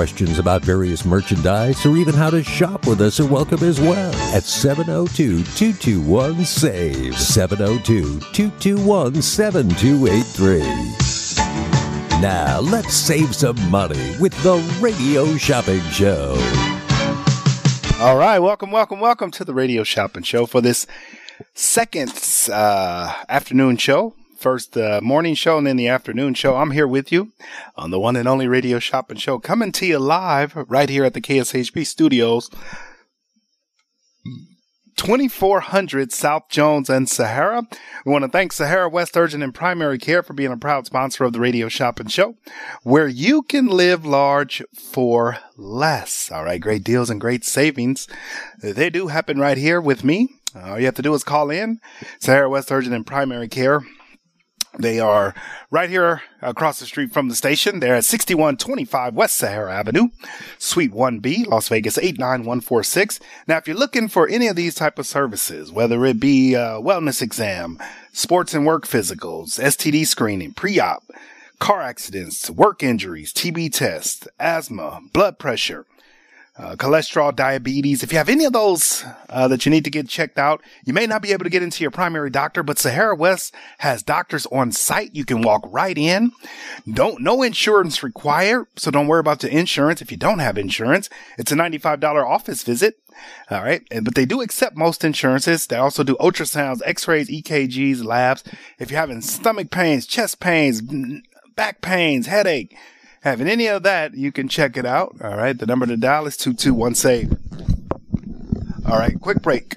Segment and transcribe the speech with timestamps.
[0.00, 4.14] Questions about various merchandise or even how to shop with us are welcome as well
[4.34, 7.14] at 702 221 SAVE.
[7.14, 10.60] 702 221 7283.
[12.22, 16.30] Now, let's save some money with the Radio Shopping Show.
[18.00, 20.86] All right, welcome, welcome, welcome to the Radio Shopping Show for this
[21.52, 22.14] second
[22.50, 24.14] uh, afternoon show.
[24.40, 26.56] First uh, morning show and then the afternoon show.
[26.56, 27.32] I'm here with you
[27.76, 31.12] on the one and only Radio Shopping Show, coming to you live right here at
[31.12, 32.48] the KSHP studios
[34.96, 37.68] 2400 South Jones and Sahara.
[38.06, 41.24] We want to thank Sahara West Urgent and Primary Care for being a proud sponsor
[41.24, 42.36] of the Radio Shopping Show,
[42.82, 46.32] where you can live large for less.
[46.32, 48.08] All right, great deals and great savings.
[48.62, 50.30] They do happen right here with me.
[50.54, 51.78] All you have to do is call in
[52.20, 53.82] Sahara West Urgent and Primary Care.
[54.80, 55.34] They are
[55.70, 57.80] right here across the street from the station.
[57.80, 60.08] They're at 6125 West Sahara Avenue,
[60.58, 63.20] Suite 1B, Las Vegas 89146.
[63.46, 66.80] Now, if you're looking for any of these type of services, whether it be a
[66.80, 67.78] wellness exam,
[68.12, 71.04] sports and work physicals, STD screening, pre-op,
[71.58, 75.84] car accidents, work injuries, TB tests, asthma, blood pressure,
[76.60, 78.02] uh, cholesterol, diabetes.
[78.02, 80.92] If you have any of those uh, that you need to get checked out, you
[80.92, 84.46] may not be able to get into your primary doctor, but Sahara West has doctors
[84.46, 85.14] on site.
[85.14, 86.32] You can walk right in.
[86.92, 90.02] Don't no insurance required, so don't worry about the insurance.
[90.02, 92.98] If you don't have insurance, it's a ninety-five dollar office visit.
[93.50, 95.66] All right, but they do accept most insurances.
[95.66, 98.44] They also do ultrasounds, X-rays, EKGs, labs.
[98.78, 100.82] If you're having stomach pains, chest pains,
[101.54, 102.76] back pains, headache
[103.20, 105.16] having any of that, you can check it out.
[105.22, 105.58] All right.
[105.58, 107.32] The number to dial is 221 SAVE.
[108.86, 109.18] All right.
[109.20, 109.76] Quick break.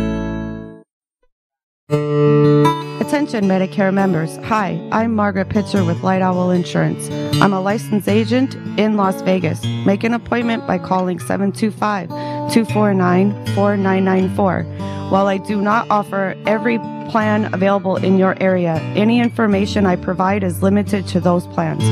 [3.21, 4.37] Attention Medicare members.
[4.37, 7.07] Hi, I'm Margaret Pitcher with Light Owl Insurance.
[7.39, 9.63] I'm a licensed agent in Las Vegas.
[9.85, 14.63] Make an appointment by calling 725 249 4994.
[15.11, 16.79] While I do not offer every
[17.11, 21.83] plan available in your area, any information I provide is limited to those plans.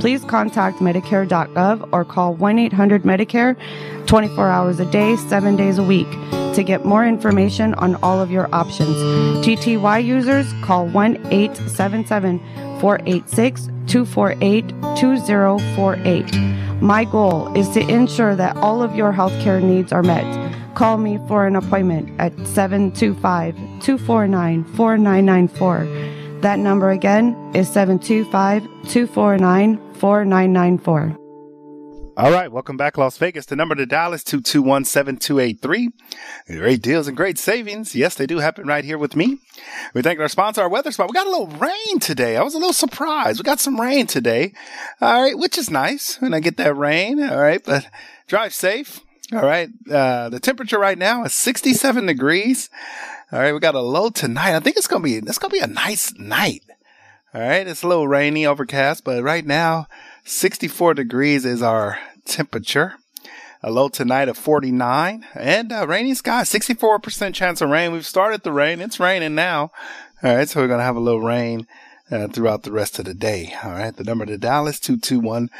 [0.00, 3.56] Please contact Medicare.gov or call 1 800 Medicare
[4.06, 6.08] 24 hours a day, 7 days a week
[6.54, 8.96] to get more information on all of your options.
[9.44, 12.38] TTY users call 1 877
[12.80, 16.80] 486 248 2048.
[16.80, 20.24] My goal is to ensure that all of your healthcare needs are met.
[20.78, 26.40] Call me for an appointment at 725 249 4994.
[26.40, 31.16] That number again is 725 249 4994.
[32.16, 33.46] All right, welcome back, Las Vegas.
[33.46, 35.88] The number to dial is 221-7283.
[36.46, 37.96] Great deals and great savings.
[37.96, 39.38] Yes, they do happen right here with me.
[39.94, 41.08] We thank our sponsor, our weather spot.
[41.08, 42.36] We got a little rain today.
[42.36, 43.40] I was a little surprised.
[43.40, 44.52] We got some rain today.
[45.00, 47.20] All right, which is nice when I get that rain.
[47.20, 47.88] All right, but
[48.28, 49.00] drive safe.
[49.32, 49.68] All right.
[49.90, 52.70] Uh, the temperature right now is 67 degrees.
[53.30, 53.52] All right.
[53.52, 54.56] We got a low tonight.
[54.56, 56.62] I think it's going to be, it's going to be a nice night.
[57.34, 57.66] All right.
[57.66, 59.86] It's a little rainy, overcast, but right now,
[60.24, 62.94] 64 degrees is our temperature.
[63.62, 67.92] A low tonight of 49 and uh, rainy sky, 64% chance of rain.
[67.92, 68.80] We've started the rain.
[68.80, 69.72] It's raining now.
[70.22, 70.48] All right.
[70.48, 71.66] So we're going to have a little rain
[72.10, 73.54] uh, throughout the rest of the day.
[73.62, 73.94] All right.
[73.94, 75.50] The number to dial is 221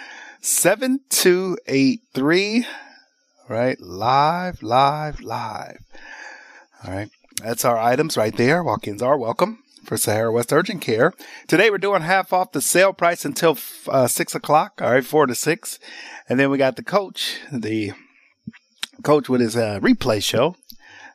[0.41, 2.67] 7283.
[3.49, 3.81] Right.
[3.81, 5.83] Live, live, live.
[6.85, 7.09] All right.
[7.43, 8.63] That's our items right there.
[8.63, 11.15] Walk ins are welcome for Sahara West Urgent Care.
[11.47, 13.57] Today we're doing half off the sale price until
[13.89, 14.83] uh, 6 o'clock.
[14.83, 15.03] All right.
[15.03, 15.79] 4 to 6.
[16.29, 17.93] And then we got the coach, the
[19.03, 20.55] coach with his uh, replay show.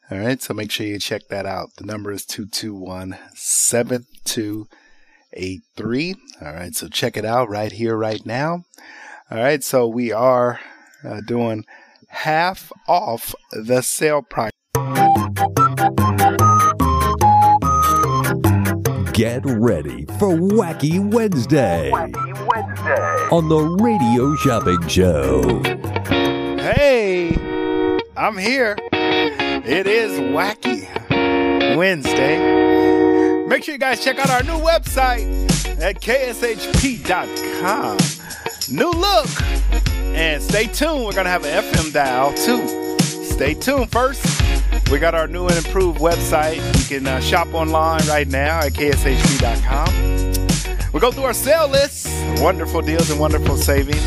[0.10, 0.42] All right.
[0.42, 1.76] So make sure you check that out.
[1.76, 6.16] The number is 221 7283.
[6.42, 6.74] All right.
[6.74, 8.66] So check it out right here, right now.
[9.30, 9.64] All right.
[9.64, 10.60] So we are
[11.04, 11.66] uh, doing
[12.14, 14.52] half off the sale price.
[19.14, 23.28] Get ready for Wacky Wednesday, Wacky Wednesday.
[23.32, 25.62] on the Radio Shopping Show.
[26.58, 27.36] Hey,
[28.18, 28.76] I'm here.
[28.92, 30.88] It is Wacky
[31.78, 33.46] Wednesday.
[33.48, 35.28] Make sure you guys check out our new website
[35.80, 37.98] at kshp.com.
[38.72, 39.63] New look.
[40.14, 41.06] And stay tuned.
[41.06, 42.68] We're going to have an FM dial too.
[43.24, 43.92] Stay tuned.
[43.92, 44.24] First,
[44.92, 46.58] we got our new and improved website.
[46.80, 49.94] You can uh, shop online right now at kshp.com.
[50.94, 52.08] We go through our sale list.
[52.42, 54.04] Wonderful deals and wonderful savings.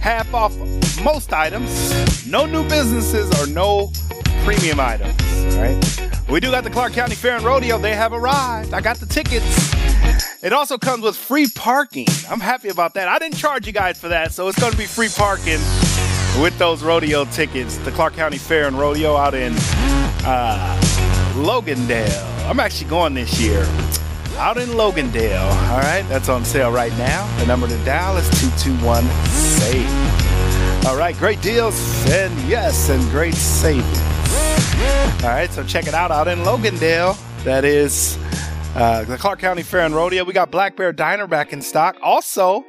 [0.00, 0.56] Half off
[1.02, 2.26] most items.
[2.26, 3.92] No new businesses or no
[4.44, 5.14] premium items.
[5.56, 6.10] Right.
[6.28, 7.78] We do got the Clark County Fair and Rodeo.
[7.78, 8.74] They have arrived.
[8.74, 9.44] I got the tickets.
[10.42, 12.06] It also comes with free parking.
[12.28, 13.08] I'm happy about that.
[13.08, 15.58] I didn't charge you guys for that, so it's going to be free parking
[16.42, 17.78] with those rodeo tickets.
[17.78, 19.54] The Clark County Fair and Rodeo out in
[20.24, 20.78] uh,
[21.36, 22.48] Logandale.
[22.48, 23.62] I'm actually going this year.
[24.36, 25.50] Out in Logandale.
[25.70, 27.26] All right, that's on sale right now.
[27.38, 30.86] The number to dial is 221 SAVE.
[30.86, 31.80] All right, great deals
[32.10, 34.00] and yes, and great savings.
[35.24, 37.16] All right, so check it out out in Logandale.
[37.44, 38.18] That is
[38.76, 40.22] uh, the Clark County Fair and Rodeo.
[40.24, 41.96] We got Black Bear Diner back in stock.
[42.02, 42.64] Also,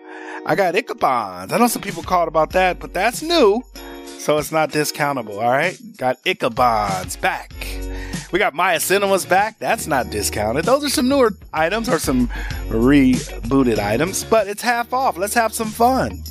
[0.46, 1.52] I got Ichabod's.
[1.52, 3.62] I know some people called about that, but that's new,
[4.06, 5.36] so it's not discountable.
[5.42, 7.54] All right, got Ichabod's back.
[8.32, 9.60] We got Maya Cinemas back.
[9.60, 10.64] That's not discounted.
[10.64, 12.30] Those are some newer items or some
[12.70, 15.18] rebooted items, but it's half off.
[15.18, 16.24] Let's have some fun.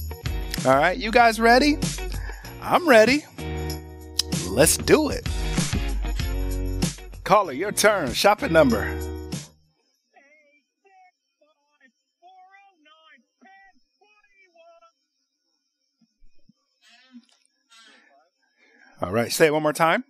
[0.65, 1.79] All right, you guys ready?
[2.63, 3.25] I'm ready.
[4.49, 5.29] Let's do it.
[7.25, 8.13] Caller, your turn.
[8.15, 9.16] Shopping number.
[19.03, 20.05] All right, say it one more time.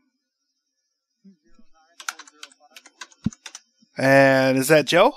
[3.98, 5.12] And is that Joe?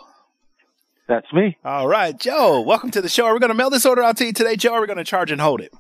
[1.08, 1.58] That's me.
[1.64, 2.62] All right, Joe.
[2.62, 3.26] Welcome to the show.
[3.26, 4.72] Are we going to mail this order out to you today, Joe?
[4.72, 5.72] Or are we going to charge and hold it?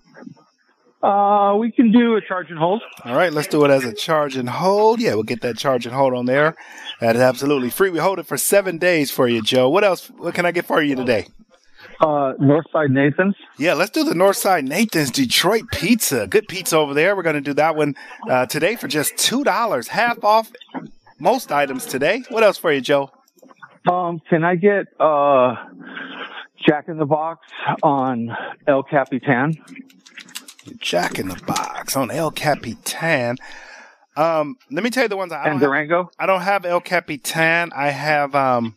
[1.01, 2.81] Uh, we can do a charge and hold.
[3.05, 4.99] All right, let's do it as a charge and hold.
[4.99, 6.55] Yeah, we'll get that charge and hold on there.
[6.99, 7.89] That is absolutely free.
[7.89, 9.69] We hold it for seven days for you, Joe.
[9.69, 10.09] What else?
[10.17, 11.27] What can I get for you today?
[12.01, 13.35] Uh, Northside Nathan's.
[13.57, 16.27] Yeah, let's do the Northside Nathan's Detroit Pizza.
[16.27, 17.13] Good pizza over there.
[17.15, 17.95] We're going to do that one
[18.29, 20.49] uh, today for just two dollars, half off
[21.19, 22.23] most items today.
[22.29, 23.11] What else for you, Joe?
[23.89, 25.55] Um, can I get uh,
[26.65, 27.45] Jack in the Box
[27.83, 28.35] on
[28.65, 29.55] El Capitan?
[30.79, 33.37] Jack in the Box on El Capitan.
[34.15, 35.61] Um, let me tell you the ones I and don't have.
[35.61, 37.71] Durango, I don't have El Capitan.
[37.75, 38.75] I have um,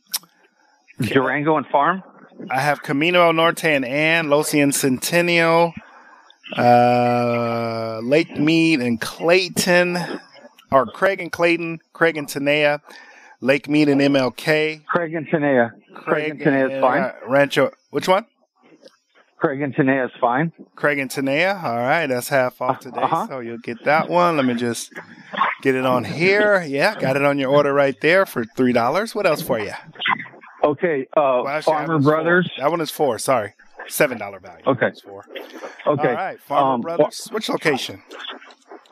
[1.00, 2.02] Durango and Farm.
[2.50, 5.72] I have Camino El Norte and Ann, Losian Centennial,
[6.56, 9.99] uh, Lake Mead and Clayton,
[10.70, 12.80] or Craig and Clayton, Craig and Tenaya,
[13.40, 14.84] Lake Mead and MLK.
[14.87, 15.72] Craig and Tenaya.
[15.94, 17.02] Craig, and Tenaya is fine.
[17.02, 18.26] uh, Rancho, which one?
[19.38, 20.52] Craig and Tenaya is fine.
[20.76, 21.62] Craig and Tenaya.
[21.64, 23.26] All right, that's half off today, Uh-huh.
[23.28, 24.37] so you'll get that one.
[24.37, 24.92] Let me just
[25.62, 26.62] get it on here.
[26.62, 29.14] Yeah, got it on your order right there for three dollars.
[29.14, 29.72] What else for you?
[30.64, 31.07] Okay.
[31.16, 32.50] Uh, Well, actually, Farmer Brothers.
[32.57, 32.64] Four.
[32.64, 33.19] That one is four.
[33.19, 33.54] Sorry,
[33.88, 34.62] seven dollar value.
[34.66, 34.88] Okay.
[34.88, 35.25] It's four.
[35.87, 36.09] Okay.
[36.09, 37.28] All right, Farmer Um, Brothers.
[37.33, 38.02] Which location?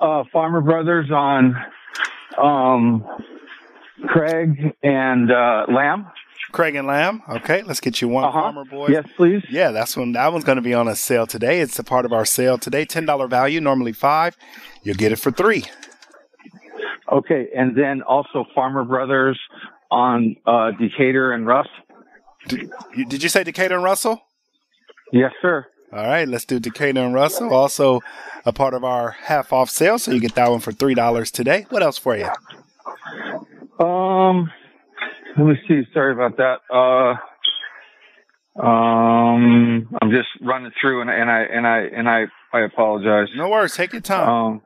[0.00, 1.54] Uh, Farmer Brothers on
[2.42, 3.04] um,
[4.08, 6.06] Craig and uh, Lamb.
[6.52, 7.22] Craig and Lamb.
[7.28, 8.40] Okay, let's get you one Uh-huh.
[8.40, 8.88] Farmer Boy.
[8.88, 9.44] Yes, please.
[9.48, 10.12] Yeah, that's one.
[10.12, 11.60] That one's going to be on a sale today.
[11.60, 12.84] It's a part of our sale today.
[12.84, 14.36] Ten dollar value, normally five.
[14.82, 15.64] You'll get it for three.
[17.12, 19.38] Okay, and then also Farmer Brothers
[19.90, 21.68] on uh, Decatur and Russ.
[22.94, 24.22] You- Did you say Decatur and Russell?
[25.12, 25.66] Yes, sir.
[25.92, 27.52] All right, let's do Decatur and Russell.
[27.52, 28.00] Also,
[28.46, 31.30] a part of our half off sale, so you get that one for three dollars
[31.32, 31.66] today.
[31.70, 32.28] What else for you?
[33.84, 34.50] Um,
[35.36, 35.82] let me see.
[35.92, 36.60] Sorry about that.
[36.72, 37.16] Uh,
[38.64, 43.28] um, I'm just running through, and, and I and I and I I apologize.
[43.36, 43.74] No worries.
[43.74, 44.28] Take your time.
[44.28, 44.62] Um,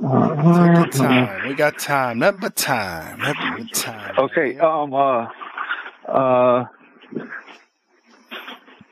[0.00, 1.48] Take your time.
[1.48, 2.18] We got time.
[2.18, 3.18] Nothing but time.
[3.18, 4.14] Nothing but time.
[4.18, 4.58] Okay.
[4.58, 4.92] Um.
[4.92, 5.26] Uh.
[6.06, 6.66] Uh.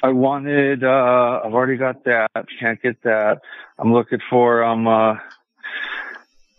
[0.02, 0.82] I wanted.
[0.82, 1.40] Uh.
[1.44, 2.30] I've already got that.
[2.58, 3.40] Can't get that.
[3.78, 4.64] I'm looking for.
[4.64, 4.87] Um.
[4.87, 5.16] Uh.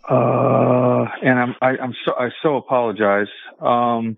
[0.08, 1.06] Uh.
[1.22, 1.54] And I'm.
[1.60, 2.14] I, I'm so.
[2.18, 3.28] I so apologize.
[3.60, 4.16] Um.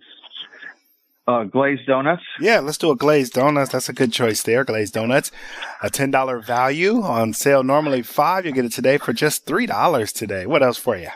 [1.28, 2.23] Uh, glazed donuts.
[2.40, 3.73] Yeah, let's do a glazed donuts.
[3.73, 4.64] That's a good choice there.
[4.64, 5.30] Glazed donuts,
[5.82, 7.62] a ten dollar value on sale.
[7.62, 8.47] Normally five.
[8.47, 10.47] You get it today for just three dollars today.
[10.47, 11.11] What else for you?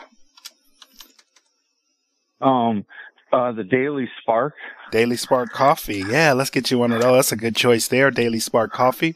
[2.41, 2.85] Um.
[3.31, 3.53] Uh.
[3.53, 4.53] The Daily Spark.
[4.91, 6.03] Daily Spark Coffee.
[6.07, 7.15] Yeah, let's get you one of those.
[7.15, 8.11] That's a good choice there.
[8.11, 9.15] Daily Spark Coffee.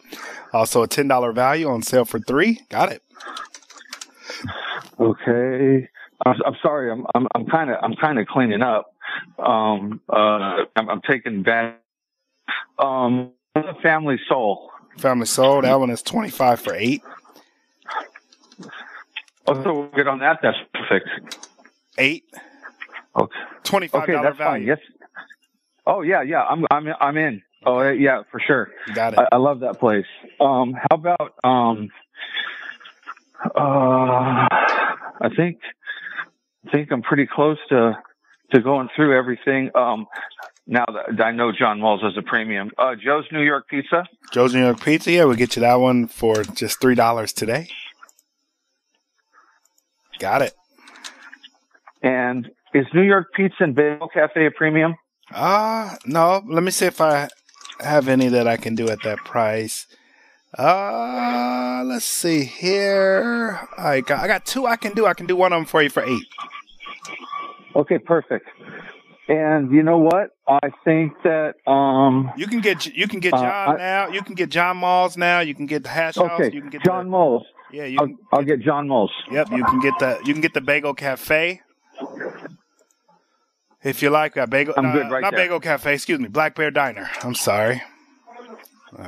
[0.51, 2.61] Also a ten dollar value on sale for three.
[2.69, 3.03] Got it.
[4.99, 5.89] Okay.
[6.25, 6.91] I'm, I'm sorry.
[6.91, 7.05] I'm.
[7.13, 7.27] I'm.
[7.35, 7.77] I'm kind of.
[7.81, 8.93] I'm kind of cleaning up.
[9.39, 10.01] Um.
[10.09, 10.65] Uh.
[10.75, 11.81] I'm, I'm taking back.
[12.79, 13.31] Um.
[13.81, 14.71] Family Soul.
[14.97, 15.61] Family Soul.
[15.61, 17.01] That one is twenty five for eight.
[19.47, 20.39] Oh, so we'll get on that.
[20.41, 21.37] That's perfect.
[21.97, 22.25] Eight.
[23.15, 23.35] Okay.
[23.63, 24.63] Twenty five Okay, that's fine.
[24.63, 24.79] Yes.
[25.85, 26.43] Oh yeah, yeah.
[26.43, 26.65] I'm.
[26.69, 26.87] I'm.
[26.99, 27.41] I'm in.
[27.65, 28.69] Oh yeah, for sure.
[28.93, 29.19] Got it.
[29.19, 30.05] I, I love that place.
[30.39, 30.73] Um.
[30.73, 31.89] How about um.
[33.55, 34.47] Uh.
[35.19, 35.59] I think.
[36.67, 37.97] I think I'm pretty close to
[38.51, 39.71] to going through everything.
[39.75, 40.07] Um.
[40.69, 42.71] Now that I know John Walls is a premium.
[42.77, 42.95] Uh.
[42.95, 44.05] Joe's New York Pizza.
[44.33, 45.11] Joe's New York Pizza.
[45.11, 47.69] Yeah, we'll get you that one for just three dollars today.
[50.19, 50.53] Got it.
[52.01, 54.95] And is New York Pizza and Bagel Cafe a premium?
[55.33, 56.43] Uh no.
[56.47, 57.29] Let me see if I
[57.79, 59.85] have any that I can do at that price.
[60.57, 63.59] Uh let's see here.
[63.77, 65.05] I got I got two I can do.
[65.05, 66.25] I can do one of them for you for eight.
[67.77, 68.47] Okay, perfect.
[69.29, 70.29] And you know what?
[70.47, 74.07] I think that um You can get you can get Uh, John I- now.
[74.09, 75.39] You can get John Mull's now.
[75.41, 76.31] You can get the hash house.
[76.39, 77.43] okay, You can get John the, Mull's.
[77.71, 79.11] Yeah, you I'll, can, I'll get John Mull's.
[79.31, 81.61] Yep, you can get the you can get the Bagel Cafe.
[83.83, 85.45] If you like that bagel, I'm uh, good right not there.
[85.45, 85.93] Bagel Cafe.
[85.93, 87.09] Excuse me, Black Bear Diner.
[87.23, 87.81] I'm sorry.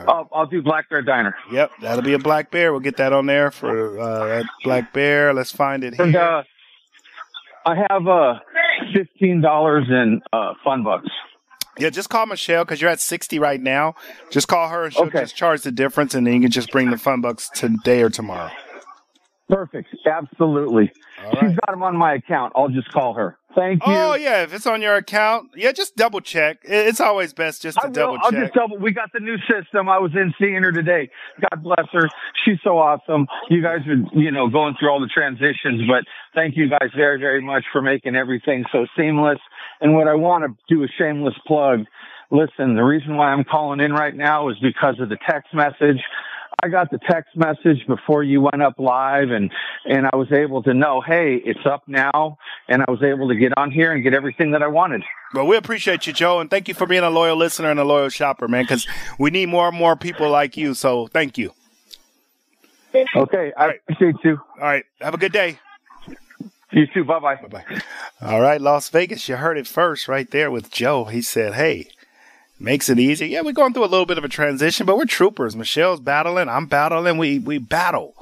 [0.07, 1.35] I'll, I'll do Black Bear Diner.
[1.51, 2.71] Yep, that'll be a Black Bear.
[2.71, 5.33] We'll get that on there for uh, Black Bear.
[5.33, 6.21] Let's find it And here.
[6.21, 6.43] uh,
[7.65, 8.39] I have uh
[8.93, 11.09] fifteen dollars in uh fun bucks.
[11.77, 13.95] Yeah, just call Michelle because you're at sixty right now.
[14.31, 15.21] Just call her and she'll Okay.
[15.21, 18.09] just charge the difference, and then you can just bring the fun bucks today or
[18.09, 18.51] tomorrow.
[19.49, 19.89] Perfect.
[20.05, 20.91] Absolutely.
[21.25, 21.55] All She's right.
[21.65, 22.53] got them on my account.
[22.55, 23.35] I'll just call her.
[23.55, 23.91] Thank you.
[23.91, 26.59] Oh yeah, if it's on your account, yeah, just double check.
[26.63, 27.93] It's always best just to will.
[27.93, 28.41] double I'll check.
[28.41, 28.77] just double.
[28.77, 29.89] We got the new system.
[29.89, 31.09] I was in seeing her today.
[31.41, 32.07] God bless her.
[32.45, 33.25] She's so awesome.
[33.49, 37.19] You guys are, you know, going through all the transitions, but thank you guys very,
[37.19, 39.39] very much for making everything so seamless.
[39.81, 41.85] And what I want to do a shameless plug.
[42.31, 45.99] Listen, the reason why I'm calling in right now is because of the text message.
[46.61, 49.51] I got the text message before you went up live and,
[49.85, 52.37] and I was able to know, hey, it's up now.
[52.67, 55.03] And I was able to get on here and get everything that I wanted.
[55.33, 57.83] Well, we appreciate you, Joe, and thank you for being a loyal listener and a
[57.83, 58.63] loyal shopper, man.
[58.63, 58.87] Because
[59.17, 60.73] we need more and more people like you.
[60.73, 61.53] So thank you.
[63.15, 63.53] Okay.
[63.55, 63.79] I right.
[63.87, 64.39] appreciate you.
[64.55, 65.59] All right, have a good day.
[66.71, 67.03] You too.
[67.03, 67.47] Bye Bye bye.
[67.47, 67.81] Bye.
[68.21, 71.05] All right, Las Vegas, you heard it first right there with Joe.
[71.05, 71.87] He said, "Hey,
[72.59, 75.05] makes it easy." Yeah, we're going through a little bit of a transition, but we're
[75.05, 75.55] troopers.
[75.55, 77.17] Michelle's battling, I'm battling.
[77.17, 78.15] We we battle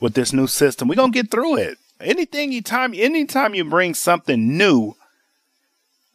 [0.00, 0.88] with this new system.
[0.88, 1.78] We're gonna get through it.
[2.00, 4.94] Anything you time, anytime you bring something new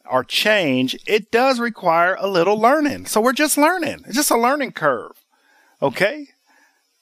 [0.09, 3.05] or change, it does require a little learning.
[3.05, 4.03] So we're just learning.
[4.05, 5.11] It's just a learning curve.
[5.81, 6.27] Okay,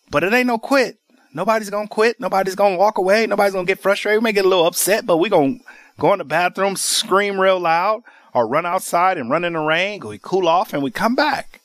[0.09, 0.99] but it ain't no quit.
[1.33, 2.19] Nobody's gonna quit.
[2.19, 3.27] Nobody's gonna walk away.
[3.27, 4.21] Nobody's gonna get frustrated.
[4.21, 5.57] We may get a little upset, but we're gonna
[5.99, 8.03] go in the bathroom, scream real loud,
[8.37, 9.99] or run outside and run in the rain.
[9.99, 11.59] We cool off and we come back.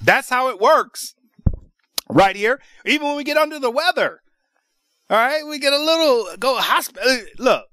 [0.00, 1.14] That's how it works.
[2.08, 4.20] Right here, even when we get under the weather.
[5.10, 7.02] All right, we get a little go hospital.
[7.10, 7.64] Uh, look,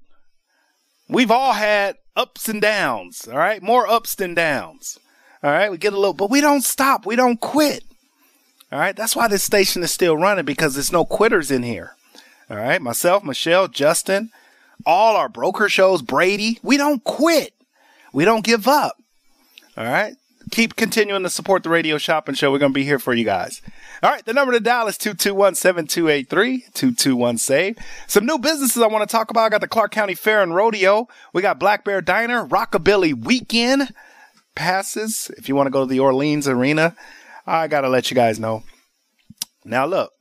[1.08, 3.28] we've all had ups and downs.
[3.28, 4.98] All right, more ups than downs.
[5.42, 7.06] All right, we get a little, but we don't stop.
[7.06, 7.84] We don't quit.
[8.72, 11.96] All right, that's why this station is still running because there's no quitters in here.
[12.48, 14.30] All right, myself, Michelle, Justin,
[14.86, 17.54] all our broker shows, Brady, we don't quit.
[18.12, 18.96] We don't give up.
[19.76, 20.14] All right,
[20.50, 22.50] keep continuing to support the radio shopping show.
[22.50, 23.62] We're going to be here for you guys.
[24.02, 27.76] All right, the number to dial is 221 7283 221 SAVE.
[28.06, 29.44] Some new businesses I want to talk about.
[29.44, 31.06] I got the Clark County Fair and Rodeo.
[31.32, 33.92] We got Black Bear Diner, Rockabilly Weekend.
[34.54, 36.96] passes, if you want to go to the Orleans Arena,
[37.46, 38.64] I got to let you guys know.
[39.64, 40.12] Now, look,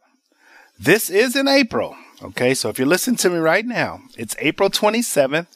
[0.77, 1.95] this is in April.
[2.21, 5.47] Okay, so if you're listening to me right now, it's April 27th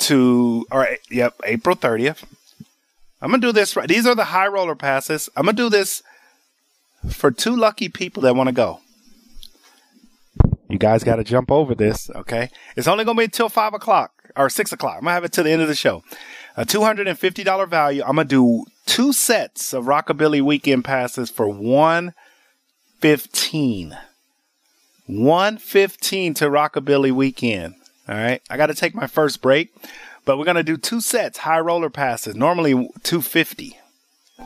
[0.00, 2.24] to, or yep, April 30th.
[3.20, 3.76] I'm gonna do this.
[3.76, 3.88] Right.
[3.88, 5.30] These are the high roller passes.
[5.36, 6.02] I'm gonna do this
[7.08, 8.80] for two lucky people that want to go.
[10.68, 12.50] You guys got to jump over this, okay?
[12.76, 14.96] It's only gonna be until five o'clock or six o'clock.
[14.96, 16.02] I'm gonna have it to the end of the show.
[16.56, 18.02] A two hundred and fifty dollar value.
[18.02, 22.12] I'm gonna do two sets of Rockabilly weekend passes for one
[23.00, 23.96] fifteen.
[25.06, 27.74] 115 to Rockabilly Weekend.
[28.08, 28.42] All right.
[28.50, 29.74] I got to take my first break,
[30.24, 33.78] but we're going to do two sets, high roller passes, normally 250.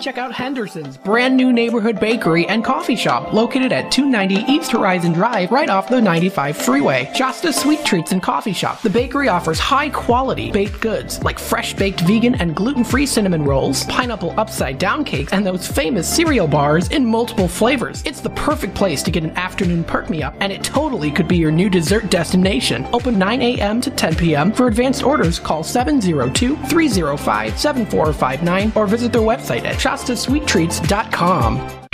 [0.00, 5.12] Check out Henderson's brand new neighborhood bakery and coffee shop located at 290 East Horizon
[5.12, 7.11] Drive, right off the 95 freeway.
[7.14, 8.80] Shasta Sweet Treats and Coffee Shop.
[8.83, 13.42] The bakery offers high quality baked goods like fresh baked vegan and gluten free cinnamon
[13.42, 18.02] rolls, pineapple upside down cakes, and those famous cereal bars in multiple flavors.
[18.04, 21.26] It's the perfect place to get an afternoon perk me up, and it totally could
[21.26, 22.87] be your new dessert destination.
[22.92, 23.80] Open 9 a.m.
[23.80, 24.52] to 10 p.m.
[24.52, 31.88] For advanced orders, call 702 305 7459 or visit their website at shastasweettreats.com.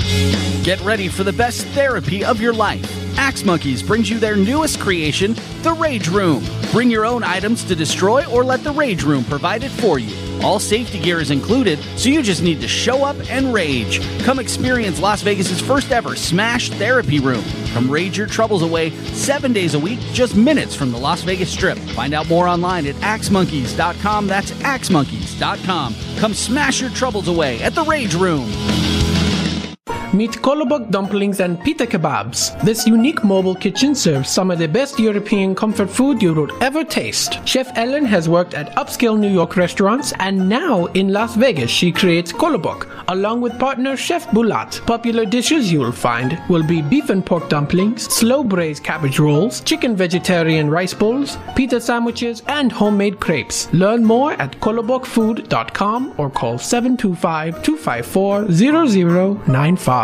[0.64, 2.90] Get ready for the best therapy of your life.
[3.18, 6.44] Axe Monkeys brings you their newest creation, the Rage Room.
[6.72, 10.14] Bring your own items to destroy or let the Rage Room provide it for you.
[10.42, 14.00] All safety gear is included, so you just need to show up and rage.
[14.24, 17.44] Come experience Las Vegas's first ever Smash Therapy Room.
[17.72, 21.50] Come rage your troubles away seven days a week, just minutes from the Las Vegas
[21.50, 21.78] Strip.
[21.78, 24.26] Find out more online at axemonkeys.com.
[24.26, 25.94] That's axemonkeys.com.
[26.18, 28.50] Come smash your troubles away at the Rage Room.
[30.14, 32.56] Meet Kolobok dumplings and pita kebabs.
[32.62, 36.84] This unique mobile kitchen serves some of the best European comfort food you would ever
[36.84, 37.44] taste.
[37.44, 41.90] Chef Ellen has worked at upscale New York restaurants and now in Las Vegas she
[41.90, 44.86] creates Kolobok along with partner Chef Bulat.
[44.86, 49.96] Popular dishes you'll find will be beef and pork dumplings, slow braised cabbage rolls, chicken
[49.96, 53.68] vegetarian rice bowls, pita sandwiches, and homemade crepes.
[53.72, 60.03] Learn more at kolobokfood.com or call 725 254 0095.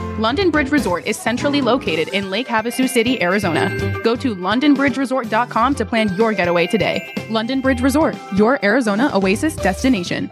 [0.19, 3.69] London Bridge Resort is centrally located in Lake Havasu City, Arizona.
[4.03, 7.13] Go to londonbridgeresort.com to plan your getaway today.
[7.29, 10.31] London Bridge Resort, your Arizona oasis destination.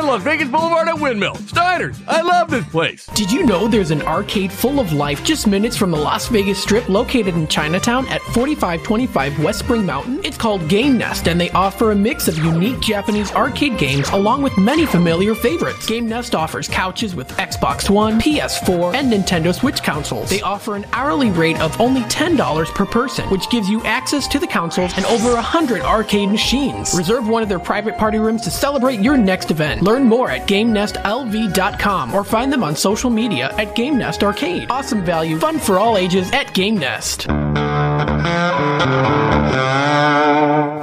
[0.05, 1.35] Las Vegas Boulevard at Windmill.
[1.35, 3.05] Steiner's, I love this place.
[3.07, 6.61] Did you know there's an arcade full of life just minutes from the Las Vegas
[6.61, 10.21] Strip located in Chinatown at 4525 West Spring Mountain?
[10.23, 14.41] It's called Game Nest and they offer a mix of unique Japanese arcade games along
[14.41, 15.85] with many familiar favorites.
[15.85, 20.29] Game Nest offers couches with Xbox One, PS4, and Nintendo Switch consoles.
[20.29, 24.39] They offer an hourly rate of only $10 per person, which gives you access to
[24.39, 26.93] the consoles and over 100 arcade machines.
[26.95, 29.83] Reserve one of their private party rooms to celebrate your next event.
[29.91, 34.71] Learn more at GameNestLV.com or find them on social media at Game Nest Arcade.
[34.71, 37.27] Awesome value, fun for all ages at Game Nest.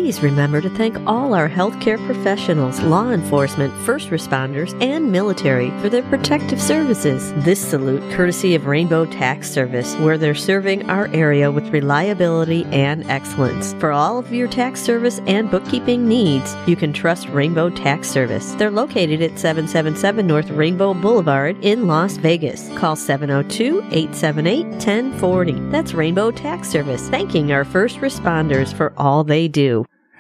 [0.05, 5.88] Please remember to thank all our healthcare professionals, law enforcement, first responders, and military for
[5.88, 7.33] their protective services.
[7.37, 13.11] This salute courtesy of Rainbow Tax Service, where they're serving our area with reliability and
[13.11, 13.73] excellence.
[13.81, 18.53] For all of your tax service and bookkeeping needs, you can trust Rainbow Tax Service.
[18.57, 22.69] They're located at 777 North Rainbow Boulevard in Las Vegas.
[22.77, 25.53] Call 702 878 1040.
[25.71, 29.87] That's Rainbow Tax Service, thanking our first responders for all they do.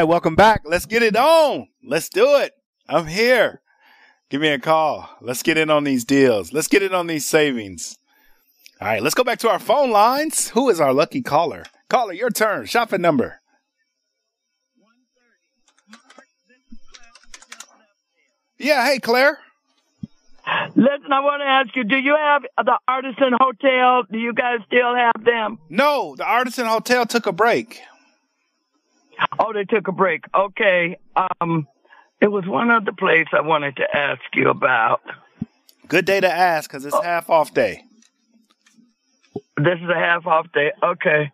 [0.00, 0.62] Right, welcome back.
[0.64, 1.68] Let's get it on.
[1.84, 2.52] Let's do it.
[2.88, 3.60] I'm here.
[4.30, 5.10] Give me a call.
[5.20, 6.52] Let's get in on these deals.
[6.52, 7.98] Let's get in on these savings.
[8.80, 10.48] All right, let's go back to our phone lines.
[10.50, 11.64] Who is our lucky caller?
[11.90, 12.64] Caller, your turn.
[12.64, 13.40] Shopping number.
[18.58, 19.38] Yeah, hey, Claire.
[20.76, 24.04] Listen, I want to ask you, do you have the Artisan Hotel?
[24.10, 25.58] Do you guys still have them?
[25.68, 27.80] No, the Artisan Hotel took a break.
[29.38, 30.24] Oh, they took a break.
[30.34, 30.98] Okay.
[31.16, 31.66] Um,
[32.20, 35.00] it was one other place I wanted to ask you about.
[35.88, 37.84] Good day to ask because it's half off day.
[39.56, 40.72] This is a half off day.
[40.82, 41.32] Okay.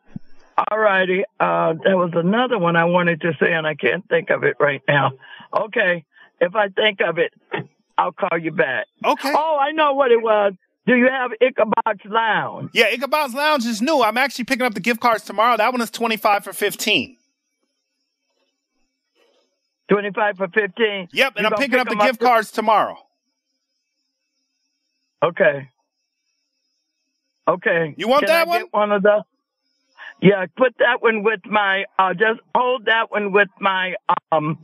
[0.70, 1.24] All righty.
[1.38, 4.56] Uh, there was another one I wanted to say, and I can't think of it
[4.58, 5.12] right now.
[5.56, 6.04] Okay.
[6.40, 7.32] If I think of it,
[7.98, 8.86] I'll call you back.
[9.04, 9.32] Okay.
[9.34, 10.54] Oh, I know what it was.
[10.86, 12.70] Do you have Ichabod's Lounge?
[12.72, 14.02] Yeah, Ichabod's Lounge is new.
[14.02, 15.56] I'm actually picking up the gift cards tomorrow.
[15.56, 17.16] That one is 25 for 15.
[19.88, 21.08] 25 for 15?
[21.12, 22.98] Yep, and You I'm picking pick up the gift to- cards tomorrow.
[25.22, 25.70] Okay.
[27.48, 27.94] Okay.
[27.96, 28.60] You want Can that I one?
[28.62, 29.22] Get one of the.
[30.20, 31.84] Yeah, put that one with my.
[31.98, 33.94] Uh, just hold that one with my
[34.32, 34.58] um,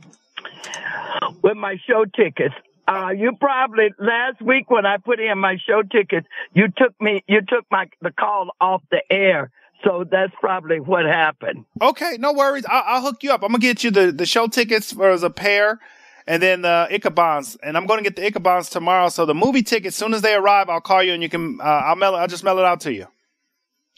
[1.41, 2.55] with my show tickets.
[2.87, 7.23] Uh, you probably last week when I put in my show tickets, you took me,
[7.27, 9.51] you took my the call off the air.
[9.83, 11.65] So that's probably what happened.
[11.81, 12.65] Okay, no worries.
[12.69, 13.43] I'll, I'll hook you up.
[13.43, 15.79] I'm gonna get you the, the show tickets for as a pair,
[16.25, 17.57] and then the Ichabod's.
[17.61, 19.09] And I'm gonna get the Ichabod's tomorrow.
[19.09, 21.59] So the movie tickets, as soon as they arrive, I'll call you and you can.
[21.59, 22.15] Uh, I'll mail.
[22.15, 23.07] it- I'll just mail it out to you.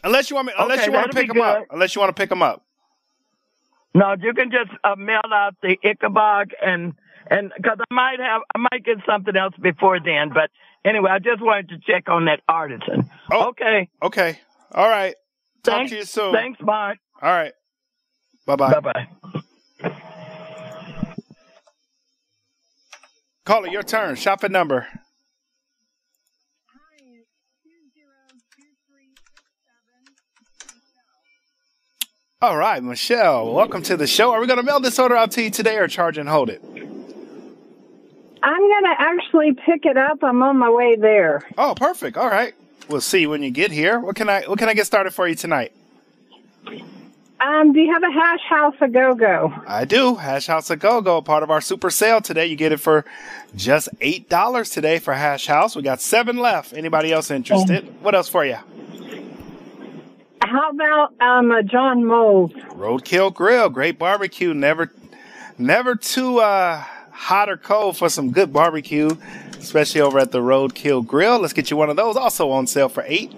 [0.04, 0.54] Unless you want me.
[0.58, 1.66] Unless Okay, you want to pick them up.
[1.72, 2.64] Unless you want to pick them up.
[3.94, 6.94] No, you can just uh, mail out the Ichabod and
[7.30, 10.30] and because I might have I might get something else before then.
[10.34, 10.50] But
[10.84, 13.10] anyway, I just wanted to check on that artisan.
[13.32, 13.90] okay.
[14.02, 14.40] Okay.
[14.74, 15.16] All right.
[15.66, 16.32] Talk Thanks, to you soon.
[16.32, 17.00] Thanks, Mark.
[17.24, 17.52] All right.
[18.46, 18.80] Bye bye.
[18.80, 19.08] Bye
[19.82, 19.92] bye.
[23.46, 24.14] Caller, your turn.
[24.14, 24.88] Shop Shopping number.
[32.42, 34.32] All right, Michelle, welcome to the show.
[34.32, 36.52] Are we going to mail this order out to you today or charge and hold
[36.52, 36.62] it?
[38.44, 40.20] I'm going to actually pick it up.
[40.22, 41.42] I'm on my way there.
[41.58, 42.18] Oh, perfect.
[42.18, 42.54] All right.
[42.90, 44.00] We'll see when you get here.
[44.00, 45.72] What can I what can I get started for you tonight?
[47.40, 49.54] Um, do you have a hash house a go go?
[49.68, 50.16] I do.
[50.16, 52.46] Hash House a Go Go, part of our super sale today.
[52.48, 53.06] You get it for
[53.56, 55.76] just eight dollars today for Hash House.
[55.76, 56.74] We got seven left.
[56.74, 57.94] Anybody else interested?
[58.02, 58.58] What else for you?
[60.42, 62.52] How about um, a John Mull's?
[62.52, 64.54] Roadkill Grill, great barbecue.
[64.54, 64.92] Never,
[65.58, 66.78] never too uh,
[67.12, 69.10] hot or cold for some good barbecue,
[69.66, 71.40] especially over at the Roadkill Grill.
[71.40, 72.16] Let's get you one of those.
[72.16, 73.34] Also on sale for eight.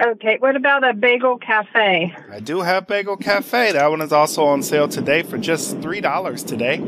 [0.00, 2.14] Okay, what about a bagel cafe?
[2.30, 3.72] I do have Bagel Cafe.
[3.72, 6.78] That one is also on sale today for just three dollars today.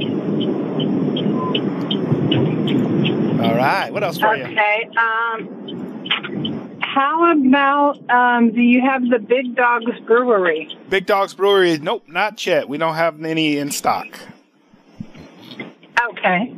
[3.41, 3.91] All right.
[3.91, 4.45] What else for you?
[4.45, 4.89] Okay.
[4.97, 10.77] Um, how about um, do you have the Big Dogs Brewery?
[10.89, 11.79] Big Dogs Brewery.
[11.79, 12.69] Nope, not yet.
[12.69, 14.07] We don't have any in stock.
[16.11, 16.53] Okay.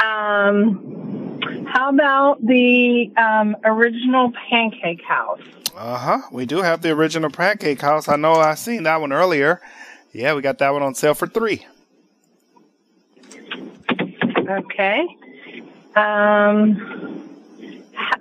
[0.00, 5.40] Um, how about the um, original Pancake House?
[5.76, 6.18] Uh huh.
[6.32, 8.08] We do have the original Pancake House.
[8.08, 9.60] I know I seen that one earlier.
[10.12, 11.66] Yeah, we got that one on sale for three.
[14.48, 15.06] Okay.
[15.96, 17.22] Um,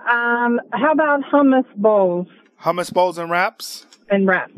[0.10, 2.28] um, how about hummus bowls
[2.62, 3.86] Hummus bowls and wraps.
[4.10, 4.54] and wraps.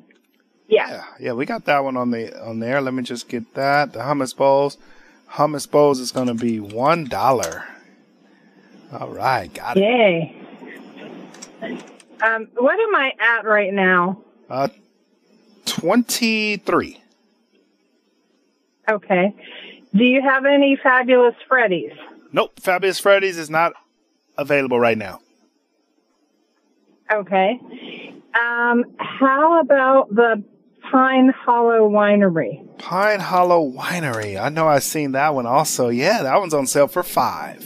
[0.69, 0.89] Yeah.
[0.89, 2.79] Yeah, yeah, we got that one on the on there.
[2.81, 3.93] Let me just get that.
[3.93, 4.77] The hummus bowls.
[5.31, 7.65] Hummus bowls is going to be one dollar.
[8.91, 9.81] All right, got it.
[9.81, 10.35] Yay.
[12.21, 14.21] Um, what am I at right now?
[14.49, 14.69] Uh,
[15.65, 17.01] twenty three.
[18.89, 19.35] Okay.
[19.93, 21.91] Do you have any fabulous Freddy's?
[22.31, 23.73] Nope, Fabulous Freddy's is not
[24.37, 25.19] available right now.
[27.11, 27.59] Okay.
[28.39, 30.43] Um, how about the
[30.91, 32.77] Pine Hollow Winery?
[32.77, 34.39] Pine Hollow Winery.
[34.41, 35.89] I know I've seen that one also.
[35.89, 37.63] Yeah, that one's on sale for five.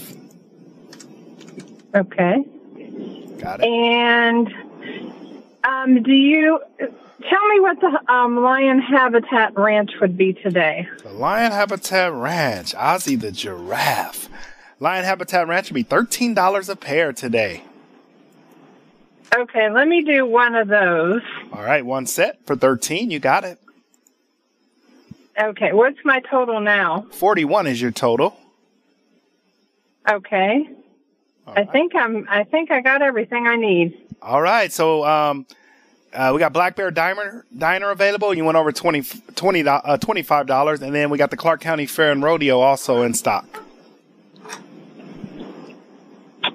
[1.93, 2.43] Okay.
[3.39, 3.65] Got it.
[3.65, 4.47] And
[5.63, 10.88] um, do you tell me what the um, Lion Habitat Ranch would be today?
[11.03, 14.29] The Lion Habitat Ranch, Ozzy the giraffe.
[14.79, 17.63] Lion Habitat Ranch would be thirteen dollars a pair today.
[19.36, 21.22] Okay, let me do one of those.
[21.54, 23.12] All right, one set for thirteen.
[23.12, 23.60] You got it.
[25.39, 27.06] Okay, what's my total now?
[27.12, 28.36] Forty-one is your total.
[30.10, 30.70] Okay.
[31.48, 32.28] I think I'm.
[32.30, 33.98] I think I got everything I need.
[34.22, 35.46] All right, so um,
[36.13, 38.34] uh, we got Black Bear Diner Diner available.
[38.34, 39.02] You went over 20,
[39.36, 43.02] 20 uh, twenty-five dollars, and then we got the Clark County Fair and Rodeo also
[43.02, 43.63] in stock.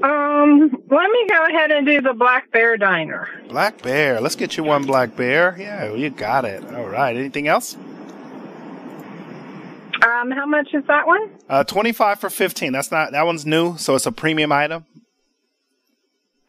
[0.02, 3.28] Um, let me go ahead and do the Black Bear Diner.
[3.48, 5.56] Black Bear, let's get you one Black Bear.
[5.58, 6.64] Yeah, you got it.
[6.74, 7.76] All right, anything else?
[10.04, 11.30] Um, how much is that one?
[11.48, 12.72] Uh, twenty-five for fifteen.
[12.72, 14.84] That's not that one's new, so it's a premium item.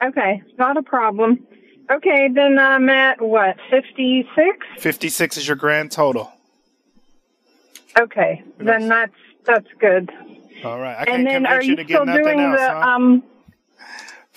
[0.04, 1.48] Okay, not a problem.
[1.90, 4.68] Okay, then I'm at what fifty-six.
[4.78, 6.32] Fifty-six is your grand total.
[7.98, 10.12] Okay, then that's that's good.
[10.66, 12.70] All right, I can't and then convince are you to get nothing doing else, the
[12.70, 12.80] huh?
[12.80, 13.24] um?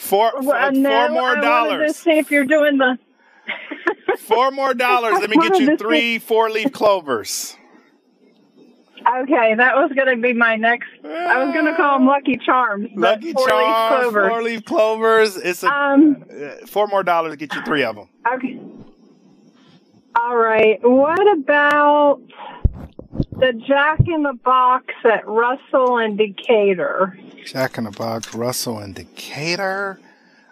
[0.01, 1.97] Four, well, four, four more I dollars.
[1.97, 2.99] see if you're doing the.
[4.19, 5.19] Four more dollars.
[5.21, 7.57] Let me get you three four-leaf clovers.
[9.23, 10.89] Okay, that was going to be my next.
[11.05, 12.89] I was going to call them Lucky Charms.
[12.97, 14.29] Lucky four-leaf Charms, clovers.
[14.31, 15.37] four-leaf clovers.
[15.37, 18.09] It's a Um, uh, four more dollars to get you three of them.
[18.35, 18.59] Okay.
[20.17, 20.79] All right.
[20.83, 22.21] What about
[23.33, 27.19] the Jack in the Box at Russell and Decatur?
[27.45, 30.01] Jack in the Box, Russell, and Decatur.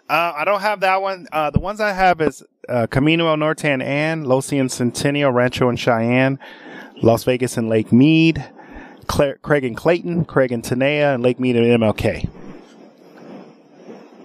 [0.09, 1.27] Uh, I don't have that one.
[1.31, 5.31] Uh, the ones I have is uh, Camino El Norte and Ann, Losee and Centennial,
[5.31, 6.39] Rancho and Cheyenne,
[7.01, 8.43] Las Vegas and Lake Mead,
[9.07, 12.29] Cla- Craig and Clayton, Craig and Tenaya, and Lake Mead and MLK.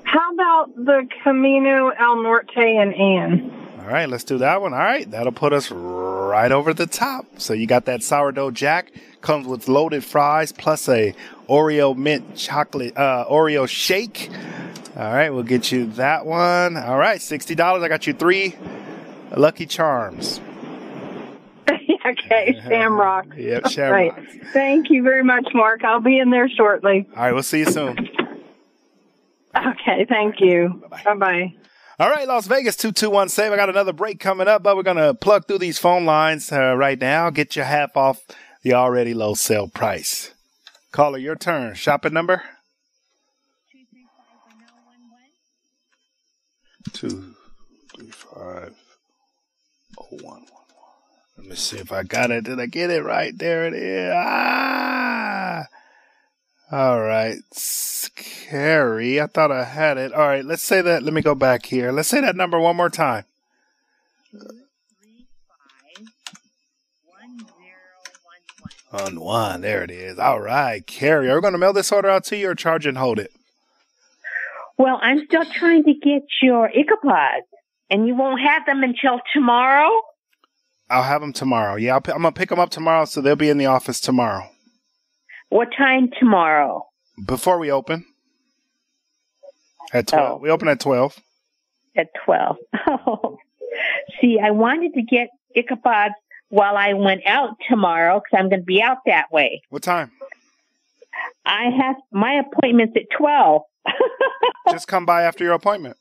[0.04, 3.64] How about the Camino El Norte and Ann?
[3.80, 4.72] All right, let's do that one.
[4.72, 7.26] All right, that'll put us right over the top.
[7.36, 11.14] So you got that sourdough jack comes with loaded fries plus a
[11.48, 14.30] Oreo mint chocolate uh, Oreo shake.
[14.96, 16.76] All right, we'll get you that one.
[16.76, 17.82] All right, sixty dollars.
[17.82, 18.54] I got you three
[19.36, 20.40] Lucky Charms.
[21.70, 23.26] okay, Shamrock.
[23.36, 24.16] Yep, Shamrock.
[24.16, 24.28] right.
[24.52, 25.84] Thank you very much, Mark.
[25.84, 27.06] I'll be in there shortly.
[27.16, 27.96] All right, we'll see you soon.
[29.56, 30.82] Okay, thank you.
[31.04, 31.54] Bye bye.
[31.98, 33.52] All right, Las Vegas 2217.
[33.52, 36.50] I got another break coming up, but we're going to plug through these phone lines
[36.50, 37.30] uh, right now.
[37.30, 38.20] Get your half off
[38.62, 40.33] the already low sale price.
[40.94, 41.74] Caller, your turn.
[41.74, 42.40] Shopping number?
[46.92, 47.34] Two,
[47.92, 48.72] three, five,
[49.98, 50.46] oh, one, one, one.
[51.36, 52.44] Let me see if I got it.
[52.44, 53.36] Did I get it right?
[53.36, 54.12] There it is.
[54.14, 55.66] Ah!
[56.70, 57.38] All right.
[57.50, 59.20] Scary.
[59.20, 60.12] I thought I had it.
[60.12, 60.44] All right.
[60.44, 61.02] Let's say that.
[61.02, 61.90] Let me go back here.
[61.90, 63.24] Let's say that number one more time.
[68.94, 69.60] On one.
[69.62, 70.18] There it is.
[70.20, 70.86] All right.
[70.86, 73.18] Carrie, are we going to mail this order out to you or charge and hold
[73.18, 73.32] it?
[74.78, 77.46] Well, I'm still trying to get your Ichabod's,
[77.90, 79.90] and you won't have them until tomorrow.
[80.90, 81.74] I'll have them tomorrow.
[81.76, 84.48] Yeah, I'm going to pick them up tomorrow, so they'll be in the office tomorrow
[85.48, 86.86] What time tomorrow?
[87.26, 88.04] before we open.
[89.92, 90.40] At 12.
[90.40, 91.18] We open at 12.
[91.96, 92.56] At 12.
[92.86, 93.38] Oh.
[94.20, 96.14] See, I wanted to get Ichabod's
[96.54, 99.62] while I went out tomorrow because I'm going to be out that way.
[99.70, 100.12] What time?
[101.44, 103.62] I have my appointment's at 12.
[104.70, 105.96] Just come by after your appointment.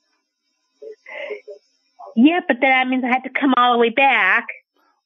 [2.16, 4.46] Yeah, but then that means I have to come all the way back.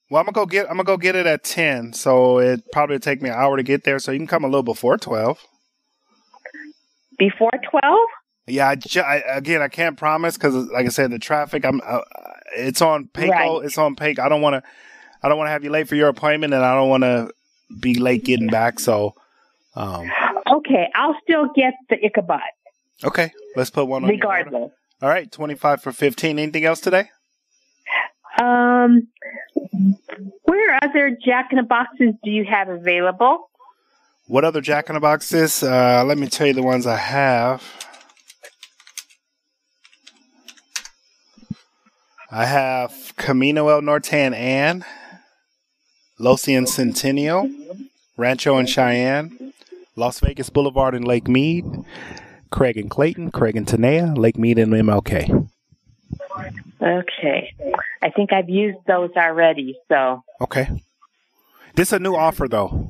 [0.09, 0.65] Well, I'm gonna go get.
[0.65, 1.91] I'm gonna go get it at ten.
[1.93, 3.99] So it probably take me an hour to get there.
[3.99, 5.39] So you can come a little before twelve.
[7.17, 8.07] Before twelve?
[8.45, 8.69] Yeah.
[8.69, 11.65] I, ju- I again, I can't promise because, like I said, the traffic.
[11.65, 11.81] I'm.
[11.85, 12.01] Uh,
[12.55, 13.29] it's on Pecos.
[13.31, 13.65] Right.
[13.65, 14.23] It's on Pecos.
[14.23, 14.69] I don't want to.
[15.23, 17.31] I don't want to have you late for your appointment, and I don't want to
[17.79, 18.79] be late getting back.
[18.79, 19.15] So,
[19.75, 20.09] um,
[20.49, 22.39] Okay, I'll still get the Ichabod,
[23.03, 23.31] okay.
[23.55, 24.09] Let's put one on.
[24.09, 24.71] regardless.
[25.01, 26.39] All right, twenty five for fifteen.
[26.39, 27.09] Anything else today?
[28.39, 29.07] Um,
[30.43, 33.49] where other Jack in the Boxes do you have available?
[34.27, 35.63] What other Jack in the Boxes?
[35.63, 37.63] Uh, let me tell you the ones I have.
[42.29, 44.85] I have Camino El Norte and Ann,
[46.19, 47.49] Losee and Centennial,
[48.17, 49.53] Rancho and Cheyenne,
[49.95, 51.65] Las Vegas Boulevard and Lake Mead,
[52.51, 55.47] Craig and Clayton, Craig and Tenaya, Lake Mead and MLK.
[56.81, 57.53] Okay.
[58.01, 60.23] I think I've used those already, so.
[60.41, 60.83] Okay.
[61.75, 62.89] This is a new offer though.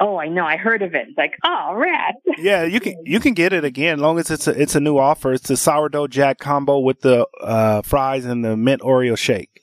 [0.00, 0.44] Oh, I know.
[0.44, 1.08] I heard of it.
[1.08, 2.16] It's like, oh, rat.
[2.38, 4.98] Yeah, you can you can get it again, long as it's a it's a new
[4.98, 5.32] offer.
[5.32, 9.61] It's the sourdough jack combo with the uh, fries and the mint Oreo shake.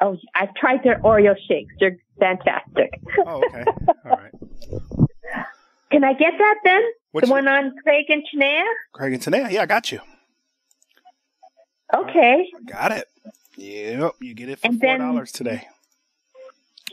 [0.00, 1.72] Oh, I've tried their Oreo shakes.
[1.80, 3.00] They're fantastic.
[3.26, 3.64] Oh, okay.
[4.04, 4.32] All right.
[5.90, 6.82] Can I get that then?
[7.12, 8.62] What's the one on Craig and Chanea?
[8.92, 10.00] Craig and Tenaya, yeah, I got you.
[11.94, 12.48] Okay.
[12.66, 13.04] Got it.
[13.56, 15.66] Yep, you get it for And four then- dollars today.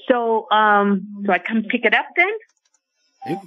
[0.10, 3.39] So, um, so I come pick it up then?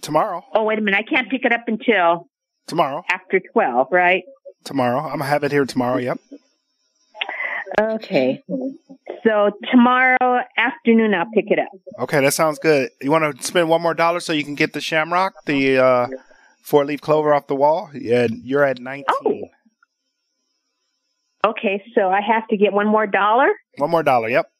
[0.00, 0.44] Tomorrow.
[0.52, 0.96] Oh, wait a minute.
[0.98, 2.28] I can't pick it up until
[2.68, 3.02] Tomorrow.
[3.10, 4.22] after 12, right?
[4.64, 5.00] Tomorrow.
[5.00, 5.98] I'm gonna have it here tomorrow.
[5.98, 6.18] Yep.
[7.80, 8.42] Okay.
[9.24, 11.68] So tomorrow afternoon I'll pick it up.
[12.00, 12.90] Okay, that sounds good.
[13.00, 16.06] You want to spend one more dollar so you can get the shamrock, the uh,
[16.62, 17.90] four leaf clover off the wall?
[17.94, 19.50] Yeah, you're at nineteen.
[21.44, 21.50] Oh.
[21.50, 23.48] Okay, so I have to get one more dollar?
[23.76, 24.28] One more dollar.
[24.28, 24.50] Yep.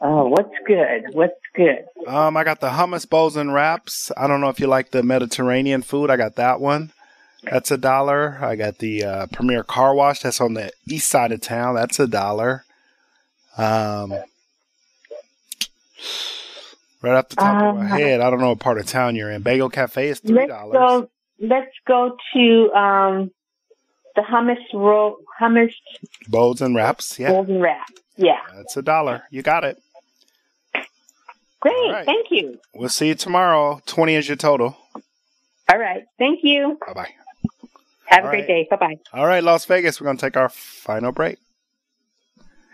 [0.00, 1.06] Oh, what's good?
[1.12, 1.84] What's good?
[2.06, 4.10] Um, I got the hummus bowls and wraps.
[4.16, 6.10] I don't know if you like the Mediterranean food.
[6.10, 6.92] I got that one.
[7.42, 8.38] That's a dollar.
[8.40, 10.20] I got the uh, Premier Car Wash.
[10.20, 11.76] That's on the east side of town.
[11.76, 12.64] That's a dollar.
[13.56, 14.10] Um,
[17.02, 19.16] right off the top of my Um, head, I don't know what part of town
[19.16, 19.42] you're in.
[19.42, 20.74] Bagel Cafe is three Let's dollars.
[20.74, 23.30] go let's go to um
[24.16, 25.72] the hummus roll hummus
[26.28, 27.18] Bowls and wraps.
[27.18, 27.88] Yeah, golden wrap.
[28.16, 28.40] Yeah.
[28.56, 29.22] that's a dollar.
[29.30, 29.78] You got it.
[31.60, 32.04] Great.
[32.04, 32.58] Thank you.
[32.74, 33.80] We'll see you tomorrow.
[33.86, 34.76] Twenty is your total.
[35.70, 36.04] All right.
[36.18, 36.78] Thank you.
[36.86, 37.14] Bye bye.
[38.08, 38.46] Have a great right.
[38.46, 38.66] day.
[38.70, 38.96] Bye bye.
[39.12, 40.00] All right, Las Vegas.
[40.00, 41.38] We're gonna take our final break.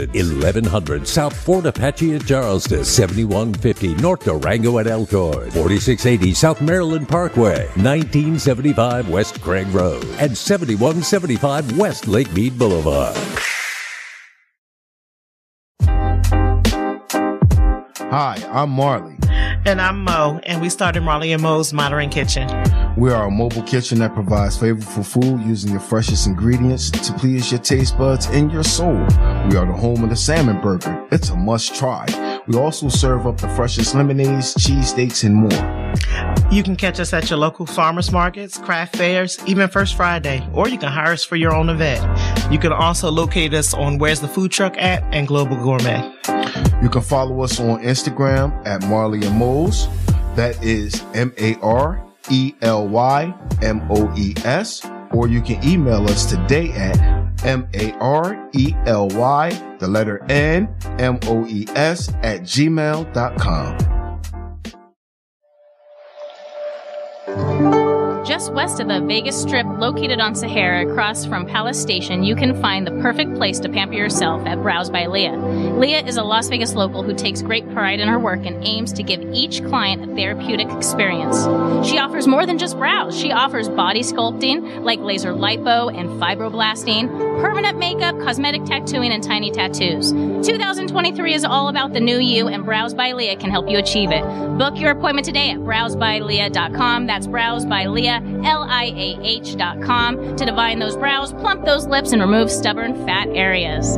[0.00, 7.66] 1100 South Fort Apache at Charleston, 7150 North Durango at Elkhorn, 4680 South Maryland Parkway,
[7.76, 13.16] 1975 West Craig Road, and 7175 West Lake Mead Boulevard.
[18.10, 19.16] Hi, I'm Marley.
[19.64, 22.48] And I'm Mo, and we started Marley and Mo's Modern Kitchen.
[22.96, 27.52] We are a mobile kitchen that provides flavorful food using the freshest ingredients to please
[27.52, 28.94] your taste buds and your soul.
[29.48, 31.06] We are the home of the salmon burger.
[31.12, 32.06] It's a must try.
[32.48, 35.81] We also serve up the freshest lemonades, cheesesteaks, and more.
[36.50, 40.68] You can catch us at your local farmers markets, craft fairs, even First Friday, or
[40.68, 42.02] you can hire us for your own event.
[42.52, 46.12] You can also locate us on Where's the Food Truck at and Global Gourmet.
[46.82, 49.88] You can follow us on Instagram at Marley and Moles.
[50.34, 54.84] That is M A R E L Y M O E S.
[55.12, 56.98] Or you can email us today at
[57.44, 63.91] M A R E L Y, the letter N, M O E S at gmail.com.
[67.34, 67.81] Thank you.
[68.24, 72.60] Just west of the Vegas Strip, located on Sahara across from Palace Station, you can
[72.62, 75.36] find the perfect place to pamper yourself at Brows by Leah.
[75.36, 78.92] Leah is a Las Vegas local who takes great pride in her work and aims
[78.92, 81.42] to give each client a therapeutic experience.
[81.84, 83.18] She offers more than just brows.
[83.18, 87.08] She offers body sculpting, like laser lipo and fibroblasting,
[87.40, 90.12] permanent makeup, cosmetic tattooing, and tiny tattoos.
[90.46, 94.12] 2023 is all about the new you, and Brows by Leah can help you achieve
[94.12, 94.22] it.
[94.58, 97.06] Book your appointment today at browsbyleah.com.
[97.06, 98.11] That's Brows by Leah,
[98.44, 103.28] L I A H.com, to divine those brows, plump those lips, and remove stubborn fat
[103.28, 103.96] areas.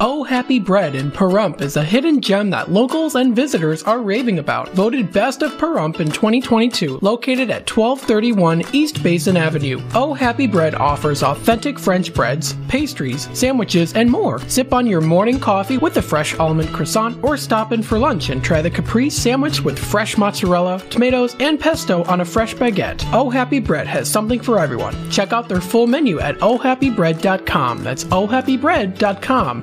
[0.00, 4.38] Oh Happy Bread in Pahrump is a hidden gem that locals and visitors are raving
[4.38, 4.68] about.
[4.68, 9.82] Voted Best of Pahrump in 2022, located at 1231 East Basin Avenue.
[9.94, 14.38] Oh Happy Bread offers authentic French breads, pastries, sandwiches, and more.
[14.48, 18.30] Sip on your morning coffee with a fresh almond croissant or stop in for lunch
[18.30, 23.04] and try the caprese sandwich with fresh mozzarella, tomatoes, and pesto on a fresh baguette.
[23.12, 24.94] Oh Happy Bread has something for everyone.
[25.10, 27.82] Check out their full menu at ohhappybread.com.
[27.82, 29.62] That's ohhappybread.com.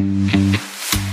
[0.00, 0.29] Mm-hmm.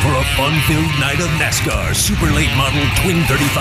[0.00, 3.52] For a fun-filled night of NASCAR Super Late Model Twin 35,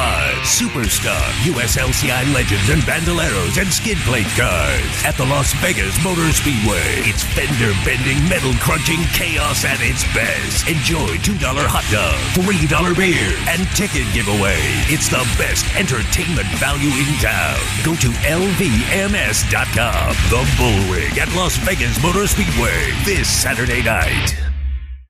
[0.48, 7.04] Superstar, USLCI Legends and Bandoleros and skid plate cars at the Las Vegas Motor Speedway.
[7.04, 10.64] It's fender-bending, metal-crunching chaos at its best.
[10.72, 14.64] Enjoy $2 hot dog, $3 beer, and ticket giveaway.
[14.88, 17.60] It's the best entertainment value in town.
[17.84, 20.08] Go to lvms.com.
[20.32, 24.49] The Bull Ring at Las Vegas Motor Speedway this Saturday night.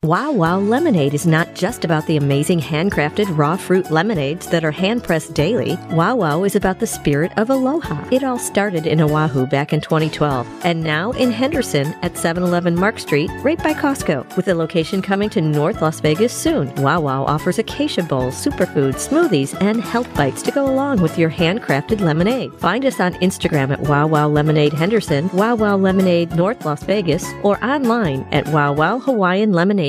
[0.06, 4.72] Wow Wow Lemonade is not just about the amazing handcrafted raw fruit lemonades that are
[4.72, 5.76] hand pressed daily.
[5.92, 8.08] Wow Wow is about the spirit of aloha.
[8.10, 12.98] It all started in Oahu back in 2012 and now in Henderson at 711 Mark
[12.98, 16.74] Street, right by Costco, with a location coming to North Las Vegas soon.
[16.76, 21.30] Wow Wow offers acacia bowls, superfoods, smoothies, and health bites to go along with your
[21.30, 22.54] handcrafted lemonade.
[22.54, 27.26] Find us on Instagram at Wow Wow Lemonade Henderson, Wow Wow Lemonade North Las Vegas,
[27.44, 29.89] or online at Wow Wow Hawaiian Lemonade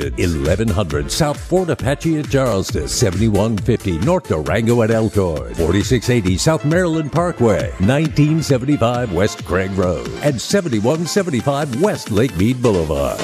[0.00, 7.12] location 1100 South Fort Apache at Charleston, 7150 North Durango at Elkhorn, 4680 South Maryland
[7.12, 13.20] Parkway, 1975 West Craig Road, and 7175 West Lake Mead Boulevard.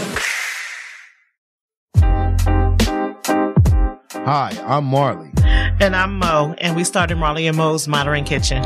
[4.24, 5.30] Hi, I'm Marley.
[5.78, 8.62] And I'm Mo, and we started Marley and Mo's Modern Kitchen.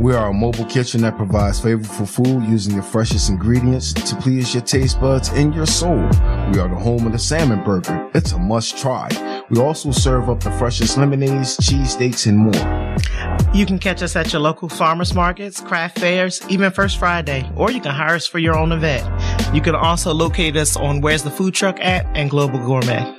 [0.00, 4.52] We are a mobile kitchen that provides flavorful food using the freshest ingredients to please
[4.52, 5.96] your taste buds and your soul.
[5.96, 8.10] We are the home of the salmon burger.
[8.12, 9.08] It's a must try.
[9.50, 13.54] We also serve up the freshest lemonades, cheesesteaks, and more.
[13.54, 17.70] You can catch us at your local farmers markets, craft fairs, even First Friday, or
[17.70, 19.04] you can hire us for your own event.
[19.54, 23.16] You can also locate us on Where's the Food Truck at and Global Gourmet.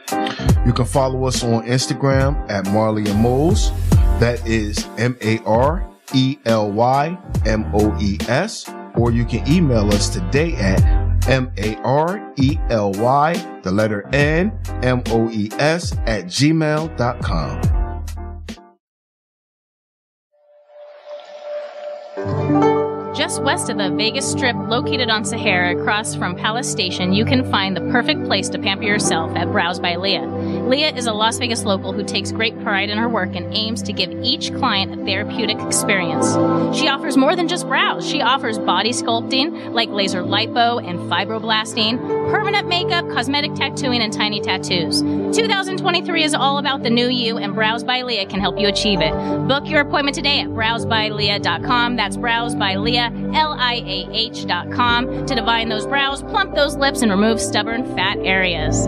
[0.65, 3.71] You can follow us on Instagram at Marley and Moles.
[4.19, 8.69] That is M A R E L Y M O E S.
[8.95, 10.81] Or you can email us today at
[11.27, 17.61] M A R E L Y, the letter N, M O E S at gmail.com.
[23.25, 27.49] Just west of the Vegas Strip, located on Sahara across from Palace Station, you can
[27.49, 30.27] find the perfect place to pamper yourself at Brows by Leah.
[30.27, 33.81] Leah is a Las Vegas local who takes great pride in her work and aims
[33.81, 36.33] to give each client a therapeutic experience.
[36.77, 38.07] She offers more than just brows.
[38.07, 41.97] She offers body sculpting, like laser lipo and fibroblasting,
[42.29, 45.01] permanent makeup, cosmetic tattooing, and tiny tattoos.
[45.01, 49.01] 2023 is all about the new you, and Brows by Leah can help you achieve
[49.01, 49.13] it.
[49.47, 51.95] Book your appointment today at browsbyleah.com.
[51.95, 57.85] That's Brows by Leah, L-I-A-H.com, to divine those brows, plump those lips, and remove stubborn
[57.95, 58.87] fat areas.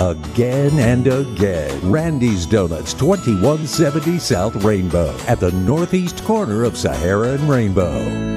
[0.00, 1.90] again and again.
[1.90, 8.32] Randy's Donuts, 2170 South Rainbow, at the northeast corner of Sahara and Rainbow.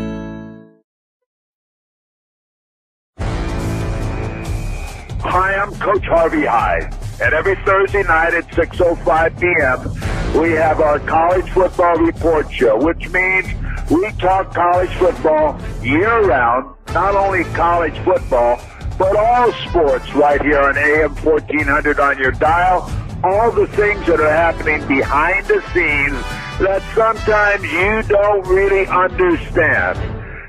[5.21, 6.89] Hi, I'm Coach Harvey High,
[7.21, 10.41] and every Thursday night at 6:05 p.m.
[10.41, 13.47] we have our college football report show, which means
[13.89, 18.61] we talk college football year round, not only college football,
[18.97, 22.89] but all sports right here on AM 1400 on your dial.
[23.23, 26.21] All the things that are happening behind the scenes
[26.59, 29.99] that sometimes you don't really understand.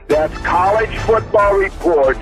[0.08, 2.16] That's College Football Report,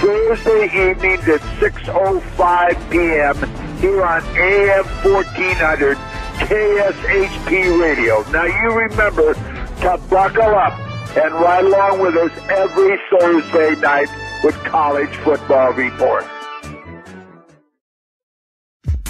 [0.00, 3.78] Thursday evenings at 6.05 p.m.
[3.78, 5.96] here on AM 1400
[6.38, 8.22] KSHP Radio.
[8.30, 10.78] Now you remember to buckle up
[11.16, 14.08] and ride along with us every Thursday night
[14.42, 16.39] with College Football Report.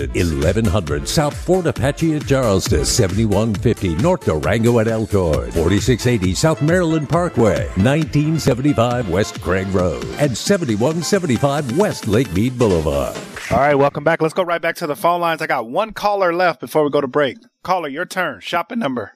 [0.00, 7.66] 1100 South Fort Apache at Charleston, 7150 North Durango at Elkhorn, 4680 South Maryland Parkway,
[7.76, 13.16] 1975 West Craig Road, and 7175 West Lake Mead Boulevard.
[13.50, 14.22] All right, welcome back.
[14.22, 15.42] Let's go right back to the phone lines.
[15.42, 17.36] I got one caller left before we go to break.
[17.62, 18.40] Caller, your turn.
[18.40, 19.12] Shopping number.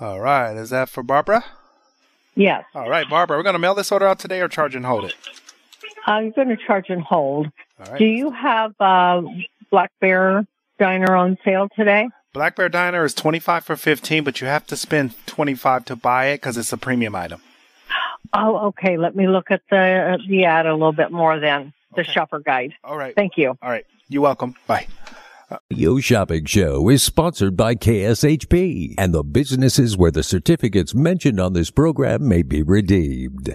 [0.00, 1.44] All right, is that for Barbara?
[2.34, 2.64] Yes.
[2.74, 5.04] All right, Barbara, we're going to mail this order out today or charge and hold
[5.04, 5.14] it?
[6.06, 7.48] I'm going to charge and hold.
[7.78, 7.98] All right.
[7.98, 9.22] Do you have uh,
[9.70, 10.46] Black Bear
[10.78, 12.08] Diner on sale today?
[12.32, 16.26] Black Bear Diner is 25 for 15, but you have to spend 25 to buy
[16.26, 17.42] it because it's a premium item.
[18.32, 18.96] Oh, okay.
[18.96, 21.74] Let me look at the the ad a little bit more then.
[21.94, 22.72] The shopper guide.
[22.82, 23.14] All right.
[23.14, 23.58] Thank you.
[23.60, 23.84] All right.
[24.08, 24.54] You're welcome.
[24.66, 24.86] Bye.
[25.68, 31.52] Yo Shopping Show is sponsored by KSHP and the businesses where the certificates mentioned on
[31.52, 33.54] this program may be redeemed.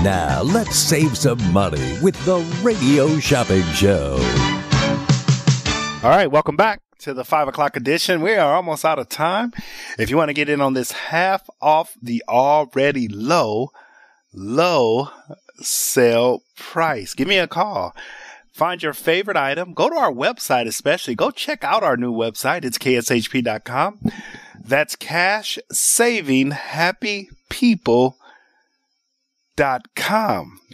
[0.00, 0.04] 7283.
[0.04, 4.16] Now, let's save some money with the Radio Shopping Show.
[6.02, 8.22] All right, welcome back to the five o'clock edition.
[8.22, 9.52] We are almost out of time.
[9.98, 13.72] If you want to get in on this half off the already low,
[14.32, 15.10] low
[15.60, 17.94] sale price, give me a call.
[18.52, 19.74] Find your favorite item.
[19.74, 21.14] Go to our website, especially.
[21.14, 22.64] Go check out our new website.
[22.64, 24.00] It's kshp.com.
[24.62, 28.16] That's cash saving happy people.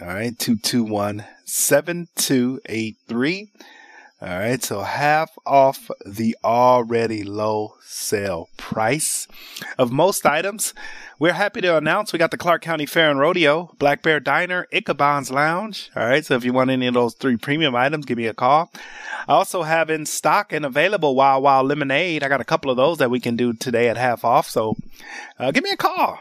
[0.01, 3.51] All right, 221 7283.
[4.23, 9.27] All right, so half off the already low sale price
[9.77, 10.73] of most items.
[11.19, 14.69] We're happy to announce we got the Clark County Fair and Rodeo, Black Bear Diner,
[14.73, 15.91] Ichabod's Lounge.
[15.97, 18.35] All right, so if you want any of those three premium items, give me a
[18.35, 18.71] call.
[19.27, 22.23] I also have in stock and available Wild Wild Lemonade.
[22.23, 24.77] I got a couple of those that we can do today at half off, so
[25.41, 26.21] uh, give me a call.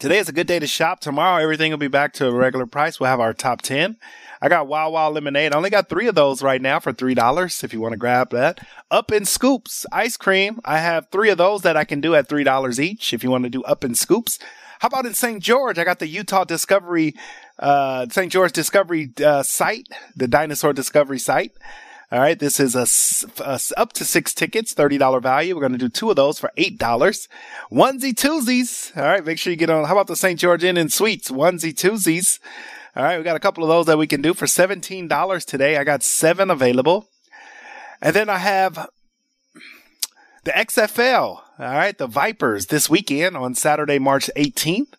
[0.00, 1.00] Today is a good day to shop.
[1.00, 2.98] Tomorrow, everything will be back to a regular price.
[2.98, 3.98] We'll have our top 10.
[4.40, 5.52] I got Wild Wild Lemonade.
[5.52, 8.30] I only got three of those right now for $3 if you want to grab
[8.30, 8.66] that.
[8.90, 10.58] Up in Scoops Ice Cream.
[10.64, 13.44] I have three of those that I can do at $3 each if you want
[13.44, 14.38] to do Up in Scoops.
[14.78, 15.42] How about in St.
[15.42, 15.78] George?
[15.78, 17.14] I got the Utah Discovery,
[17.58, 18.32] uh, St.
[18.32, 19.86] George Discovery uh, site,
[20.16, 21.52] the dinosaur discovery site.
[22.12, 25.54] All right, this is a, a, up to six tickets, thirty dollar value.
[25.54, 27.28] We're going to do two of those for eight dollars.
[27.70, 28.96] Onesie twosies.
[28.96, 29.84] All right, make sure you get on.
[29.84, 30.38] How about the St.
[30.38, 32.40] George Inn and Suites onesie twosies?
[32.96, 35.44] All right, we got a couple of those that we can do for seventeen dollars
[35.44, 35.76] today.
[35.76, 37.08] I got seven available,
[38.02, 38.88] and then I have
[40.42, 41.22] the XFL.
[41.22, 44.96] All right, the Vipers this weekend on Saturday, March eighteenth.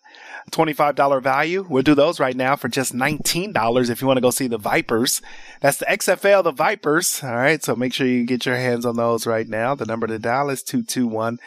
[0.50, 1.64] $25 value.
[1.68, 4.58] We'll do those right now for just $19 if you want to go see the
[4.58, 5.22] Vipers.
[5.60, 7.22] That's the XFL, the Vipers.
[7.22, 7.62] All right.
[7.62, 9.74] So make sure you get your hands on those right now.
[9.74, 11.38] The number to dial is 221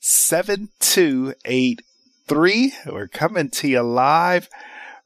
[0.00, 2.72] 7283.
[2.86, 4.48] We're coming to you live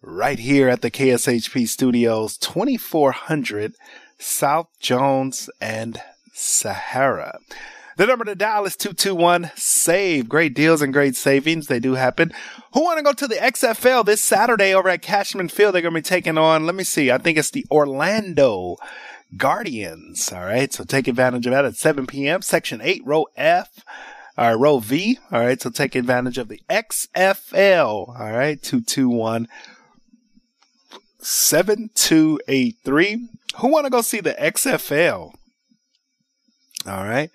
[0.03, 3.75] right here at the KSHP studios, 2400
[4.19, 6.01] South Jones and
[6.33, 7.39] Sahara.
[7.97, 10.29] The number to dial is 221 SAVE.
[10.29, 11.67] Great deals and great savings.
[11.67, 12.31] They do happen.
[12.75, 15.75] Who want to go to the XFL this Saturday over at Cashman Field?
[15.75, 18.77] They're going to be taking on, let me see, I think it's the Orlando
[19.37, 20.31] Guardians.
[20.31, 20.73] All right.
[20.73, 22.43] So take advantage of that at 7 p.m.
[22.43, 23.83] Section 8, row F.
[24.37, 25.19] All right, row V.
[25.33, 25.61] All right.
[25.61, 28.09] So take advantage of the XFL.
[28.09, 28.63] All right.
[28.63, 29.49] 221
[31.19, 33.29] 7283.
[33.57, 35.33] Who want to go see the XFL?
[36.87, 37.31] All right.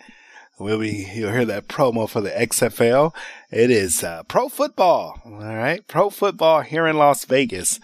[0.62, 3.16] We'll be, you'll hear that promo for the XFL.
[3.49, 5.20] It is uh, pro football.
[5.26, 5.86] All right.
[5.88, 7.80] Pro football here in Las Vegas.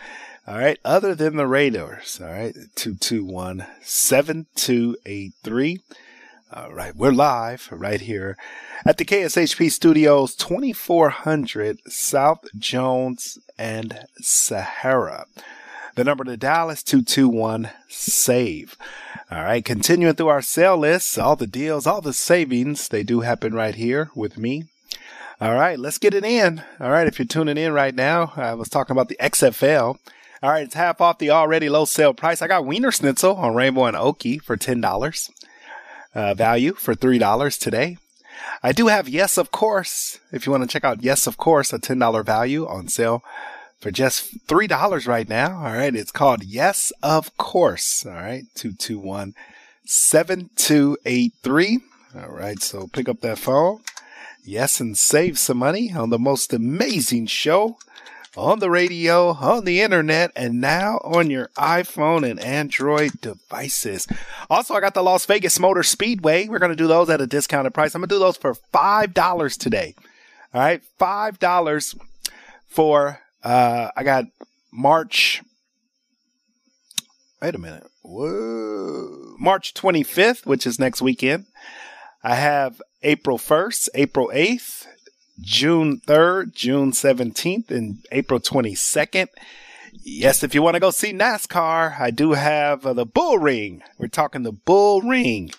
[0.46, 0.78] All right.
[0.86, 2.20] Other than the Raiders.
[2.22, 2.54] All right.
[2.76, 5.80] 221 7283.
[6.54, 6.96] All right.
[6.96, 8.38] We're live right here
[8.86, 15.26] at the KSHP studios, 2400 South Jones and Sahara.
[15.96, 18.78] The number to dial is 221 SAVE.
[19.30, 23.22] All right, continuing through our sale lists, all the deals, all the savings, they do
[23.22, 24.64] happen right here with me.
[25.42, 26.64] All right, let's get it in.
[26.80, 29.98] All right, if you're tuning in right now, I was talking about the XFL.
[30.42, 32.42] All right, it's half off the already low sale price.
[32.42, 35.30] I got Wienerschnitzel on Rainbow and Oakey for $10.
[36.16, 37.98] Uh, value for $3 today.
[38.64, 40.20] I do have Yes, of course.
[40.32, 43.24] If you want to check out Yes, of course, a $10 value on sale
[43.80, 45.58] for just $3 right now.
[45.58, 45.96] All right.
[45.96, 48.06] It's called Yes, of course.
[48.06, 48.44] All right.
[48.56, 49.34] 221
[49.86, 51.80] 7283.
[52.16, 52.62] All right.
[52.62, 53.82] So pick up that phone.
[54.44, 57.78] Yes, and save some money on the most amazing show
[58.38, 64.08] on the radio, on the internet, and now on your iPhone and Android devices.
[64.50, 66.48] Also, I got the Las Vegas Motor Speedway.
[66.48, 67.96] We're going to do those at a discounted price.
[67.96, 69.96] I'm going to do those for $5 today.
[70.54, 70.82] All right.
[71.00, 72.00] $5
[72.70, 74.26] for uh I got
[74.72, 75.42] March
[77.42, 77.88] wait a minute.
[78.04, 79.36] Whoa.
[79.40, 81.46] March 25th, which is next weekend.
[82.24, 84.88] I have April 1st, April 8th,
[85.40, 89.28] June 3rd, June 17th, and April 22nd.
[90.04, 93.82] Yes, if you want to go see NASCAR, I do have uh, the Bull Ring.
[93.98, 95.52] We're talking the Bull Ring.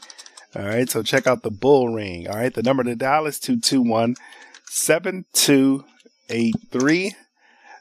[0.57, 2.29] All right, so check out the Bull Ring.
[2.29, 4.17] All right, the number to dial is 221
[4.67, 7.15] 7283.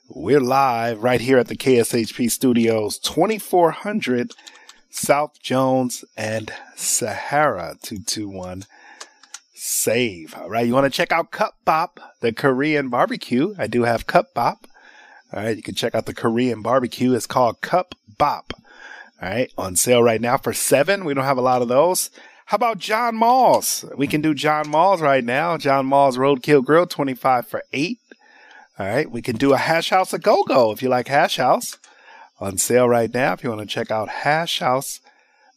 [0.10, 4.32] We're live right here at the KSHP studios, 2400
[4.90, 8.64] South Jones and Sahara 221
[9.54, 10.34] save.
[10.38, 10.66] All right.
[10.66, 13.54] You want to check out Cup Bop, the Korean barbecue.
[13.58, 14.66] I do have Cup Bop.
[15.34, 15.58] All right.
[15.58, 17.14] You can check out the Korean barbecue.
[17.14, 18.54] It's called Cup Bop.
[19.22, 19.52] All right.
[19.58, 21.04] On sale right now for seven.
[21.04, 22.12] We don't have a lot of those.
[22.46, 23.84] How about John Mull's?
[23.98, 25.58] We can do John Mull's right now.
[25.58, 28.00] John Mull's Roadkill Grill, 25 for eight.
[28.80, 29.10] All right.
[29.10, 31.80] We can do a Hash House a Go Go if you like Hash House.
[32.40, 33.34] On sale right now.
[33.34, 35.02] If you want to check out Hash House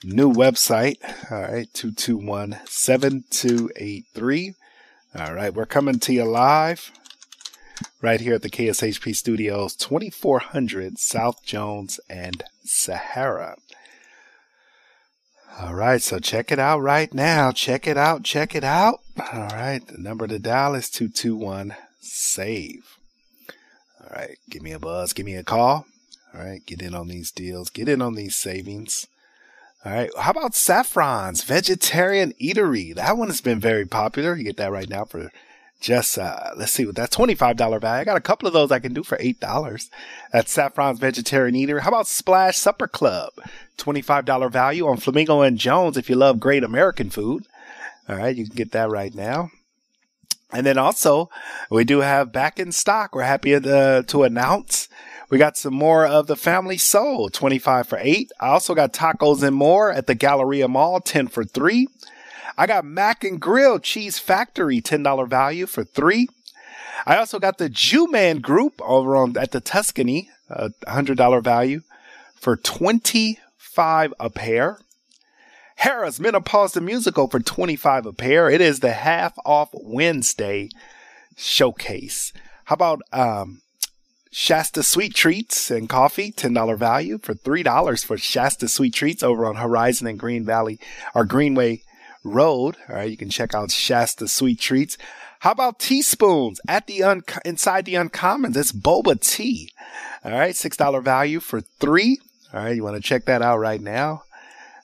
[0.05, 0.97] new website.
[1.31, 1.73] All right.
[1.73, 4.55] 221 7283.
[5.19, 5.55] All right.
[5.55, 6.93] We're coming to you live
[8.01, 13.57] right here at the KSHP studios, 2400 South Jones and Sahara.
[15.61, 17.51] All right, so check it out right now.
[17.51, 19.01] Check it out, check it out.
[19.33, 22.97] All right, the number to dial is 221 SAVE.
[24.01, 25.85] All right, give me a buzz, give me a call.
[26.33, 29.09] All right, get in on these deals, get in on these savings.
[29.85, 32.95] All right, how about Saffron's Vegetarian Eatery?
[32.95, 34.37] That one has been very popular.
[34.37, 35.33] You get that right now for
[35.81, 37.83] just uh, let's see what that $25 bag.
[37.83, 39.91] I got a couple of those I can do for $8
[40.33, 41.81] at Saffron's Vegetarian Eater.
[41.81, 43.33] How about Splash Supper Club?
[43.79, 47.47] $25 value on Flamingo and Jones if you love great American food.
[48.09, 49.51] All right, you can get that right now.
[50.51, 51.29] And then also,
[51.71, 53.15] we do have back in stock.
[53.15, 54.89] We're happy to, to announce
[55.31, 58.33] we got some more of the Family Soul, 25 for 8.
[58.41, 61.87] I also got tacos and more at the Galleria Mall, 10 for 3.
[62.59, 66.29] I got Mac and Grill Cheese Factory, $10 value for three.
[67.07, 71.83] I also got the Jew Man Group over on at the Tuscany, uh, $100 value
[72.35, 74.81] for 25 a pair.
[75.83, 78.51] Harrah's Menopause the Musical for 25 a pair.
[78.51, 80.69] It is the half off Wednesday
[81.37, 82.33] showcase.
[82.65, 83.63] How about um,
[84.33, 89.55] Shasta Sweet Treats and Coffee, $10 value for $3 for Shasta Sweet Treats over on
[89.55, 90.81] Horizon and Green Valley
[91.15, 91.83] or Greenway
[92.29, 92.77] Road.
[92.89, 94.97] All right, you can check out Shasta Sweet Treats.
[95.41, 98.57] How about teaspoons at the un- inside the uncommons?
[98.57, 99.71] It's boba tea.
[100.25, 102.19] All right, six dollar value for three.
[102.53, 104.23] All right, you want to check that out right now.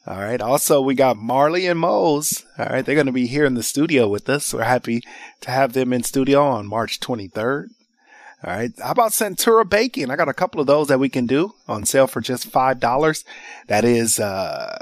[0.06, 0.40] All right.
[0.40, 2.44] Also, we got Marley and Mo's.
[2.58, 4.52] All right, they're going to be here in the studio with us.
[4.52, 5.02] We're happy
[5.40, 7.68] to have them in studio on March 23rd.
[8.44, 8.70] All right.
[8.78, 10.10] How about Centura Baking?
[10.10, 12.78] I got a couple of those that we can do on sale for just five
[12.78, 13.24] dollars.
[13.68, 14.78] That is uh,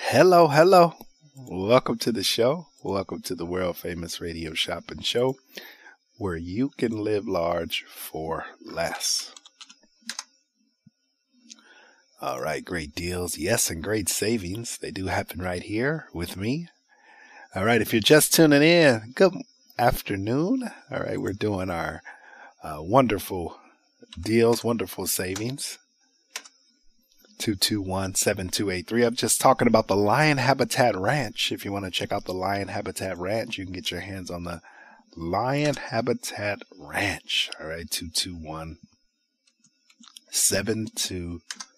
[0.09, 0.95] Hello, hello.
[1.37, 2.67] Welcome to the show.
[2.83, 5.37] Welcome to the world famous radio shopping show
[6.17, 9.33] where you can live large for less.
[12.21, 13.39] All right, great deals.
[13.39, 14.79] Yes, and great savings.
[14.79, 16.67] They do happen right here with me.
[17.55, 19.35] All right, if you're just tuning in, good
[19.79, 20.69] afternoon.
[20.91, 22.03] All right, we're doing our
[22.65, 23.61] uh, wonderful
[24.21, 25.79] deals, wonderful savings.
[27.39, 29.05] 221 7283.
[29.05, 31.53] I'm just talking about the Lion Habitat Ranch.
[31.53, 34.29] If you want to check out the Lion Habitat Ranch, you can get your hands
[34.29, 34.61] on the
[35.17, 37.49] Lion Habitat Ranch.
[37.61, 38.79] All right, 221
[40.33, 41.78] 7283.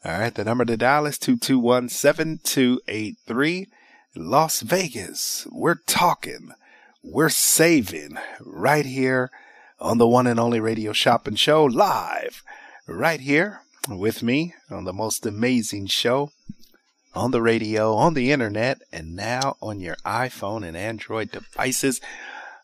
[0.04, 0.34] All right.
[0.34, 3.68] The number to dial is 221 7283.
[4.16, 5.48] Las Vegas.
[5.52, 6.52] We're talking.
[7.04, 9.30] We're saving right here
[9.80, 12.44] on the one and only radio shopping show live
[12.88, 16.32] right here with me on the most amazing show
[17.14, 22.00] on the radio, on the internet, and now on your iPhone and Android devices.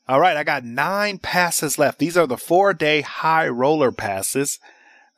[0.07, 1.97] All right, I got nine passes left.
[1.97, 4.59] These are the four day high roller passes.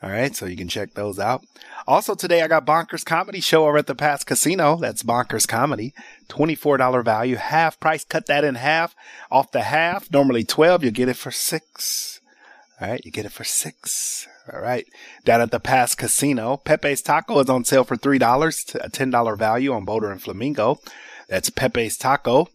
[0.01, 1.43] All right, so you can check those out.
[1.87, 4.77] Also, today I got Bonkers Comedy Show over at the Pass Casino.
[4.77, 5.93] That's Bonkers Comedy.
[6.29, 8.05] $24 value, half price.
[8.05, 8.95] Cut that in half.
[9.29, 12.21] Off the half, normally 12, you get it for six.
[12.79, 14.27] All right, you get it for six.
[14.53, 14.85] All right.
[15.25, 19.73] Down at the Pass Casino, Pepe's Taco is on sale for $3, a $10 value
[19.73, 20.79] on Boulder and Flamingo.
[21.27, 22.47] That's Pepe's Taco.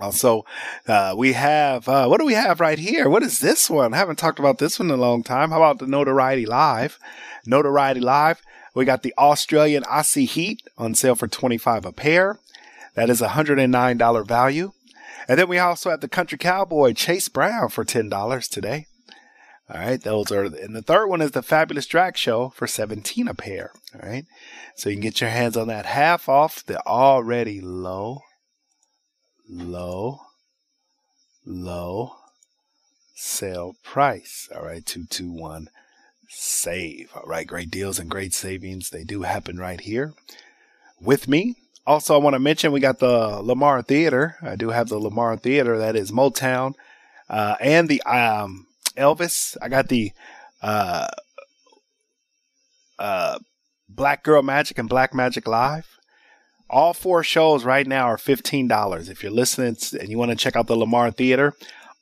[0.00, 0.44] Also,
[0.88, 3.08] uh, we have, uh, what do we have right here?
[3.08, 3.94] What is this one?
[3.94, 5.50] I haven't talked about this one in a long time.
[5.50, 6.98] How about the Notoriety Live?
[7.46, 8.42] Notoriety Live.
[8.74, 12.38] We got the Australian Aussie Heat on sale for 25 a pair.
[12.94, 14.72] That is a $109 value.
[15.28, 18.86] And then we also have the Country Cowboy Chase Brown for $10 today.
[19.72, 23.28] All right, those are, and the third one is the Fabulous Drag Show for 17
[23.28, 23.70] a pair.
[23.94, 24.24] All right,
[24.74, 28.22] so you can get your hands on that half off the already low,
[29.50, 30.20] low,
[31.44, 32.16] low
[33.14, 34.48] sale price.
[34.54, 35.68] All right, 221
[36.28, 37.10] save.
[37.14, 38.90] All right, great deals and great savings.
[38.90, 40.14] They do happen right here
[41.00, 41.56] with me.
[41.86, 44.36] Also, I want to mention we got the Lamar Theater.
[44.42, 46.74] I do have the Lamar Theater that is Motown
[47.28, 49.56] uh, and the um, Elvis.
[49.60, 50.12] I got the
[50.62, 51.08] uh,
[52.98, 53.38] uh,
[53.88, 55.99] Black Girl Magic and Black Magic Live.
[56.72, 59.10] All four shows right now are $15.
[59.10, 61.54] If you're listening and you want to check out the Lamar Theater,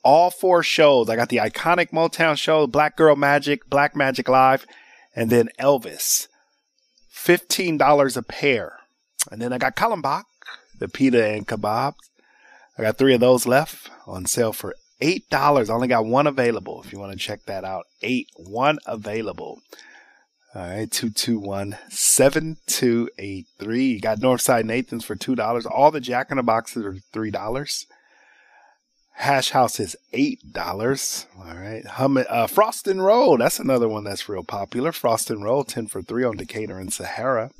[0.04, 1.08] all four shows.
[1.08, 4.66] I got the iconic Motown show, Black Girl Magic, Black Magic Live,
[5.16, 6.28] and then Elvis.
[7.14, 8.78] $15 a pair.
[9.30, 10.24] And then I got Kallenbach,
[10.78, 11.94] the pita and kebabs.
[12.78, 15.68] I got three of those left on sale for eight dollars.
[15.70, 16.82] I Only got one available.
[16.84, 19.60] If you want to check that out, eight one available.
[20.58, 23.92] All right, two two one seven two eight three.
[23.92, 25.66] You got Northside Nathan's for two dollars.
[25.66, 27.86] All the Jack in the Boxes are three dollars.
[29.12, 31.26] Hash House is eight dollars.
[31.38, 33.38] All right, Hum uh, Frost and Roll.
[33.38, 34.90] That's another one that's real popular.
[34.90, 37.52] Frost and Roll, ten for three on Decatur and Sahara.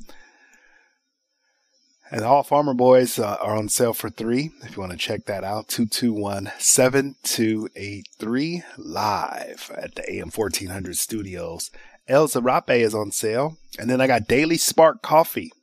[2.11, 4.51] And all Farmer Boys uh, are on sale for three.
[4.63, 11.71] If you want to check that out, 221 7283 live at the AM 1400 studios.
[12.09, 13.57] El Zarape is on sale.
[13.77, 15.53] And then I got Daily Spark Coffee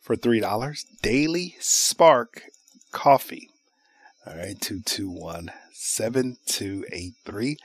[0.00, 0.84] for $3.
[1.02, 2.42] Daily Spark
[2.90, 3.50] Coffee.
[4.26, 7.58] All right, 221 7283.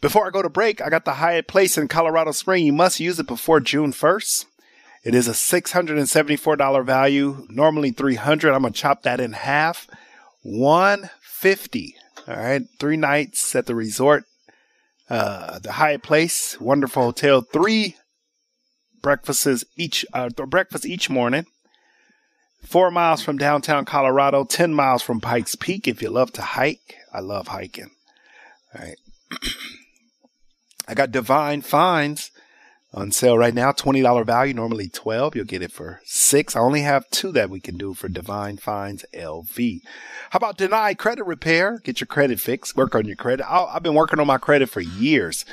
[0.00, 2.64] Before I go to break, I got the Hyatt Place in Colorado Spring.
[2.64, 4.46] You must use it before June 1st.
[5.04, 8.52] It is a $674 value, normally 300.
[8.52, 9.86] I'm going to chop that in half.
[10.42, 11.94] 150.
[12.26, 14.24] All right, three nights at the resort,
[15.10, 17.42] uh, the Hyatt Place, wonderful hotel.
[17.42, 17.96] Three
[19.02, 21.46] breakfasts each, uh, breakfast each morning.
[22.62, 25.86] Four miles from downtown Colorado, 10 miles from Pikes Peak.
[25.86, 27.90] If you love to hike, I love hiking.
[28.74, 28.98] All right.
[30.88, 32.30] I got Divine Finds
[32.92, 33.72] on sale right now.
[33.72, 35.36] $20 value, normally 12.
[35.36, 36.56] You'll get it for six.
[36.56, 39.80] I only have two that we can do for Divine Finds LV.
[40.30, 41.80] How about Deny Credit Repair?
[41.84, 42.76] Get your credit fixed.
[42.76, 43.46] Work on your credit.
[43.48, 45.44] i have been working on my credit for years.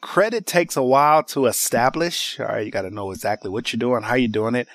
[0.00, 2.38] Credit takes a while to establish.
[2.40, 2.64] All right.
[2.64, 4.68] You got to know exactly what you're doing, how you're doing it.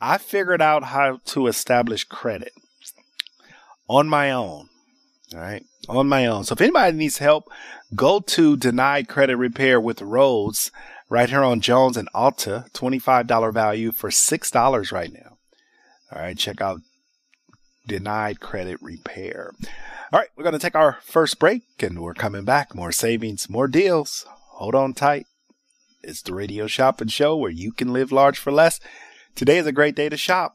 [0.00, 2.52] I figured out how to establish credit
[3.88, 4.68] on my own.
[5.34, 5.64] All right.
[5.88, 6.44] On my own.
[6.44, 7.50] So if anybody needs help,
[7.94, 10.70] go to Denied Credit Repair with Rose
[11.08, 12.66] right here on Jones and Alta.
[12.72, 15.38] $25 value for $6 right now.
[16.12, 16.36] All right.
[16.36, 16.80] Check out
[17.86, 19.52] Denied Credit Repair.
[20.12, 20.28] All right.
[20.36, 22.74] We're going to take our first break and we're coming back.
[22.74, 24.26] More savings, more deals.
[24.28, 25.26] Hold on tight.
[26.02, 28.78] It's the Radio Shopping Show where you can live large for less.
[29.34, 30.54] Today is a great day to shop.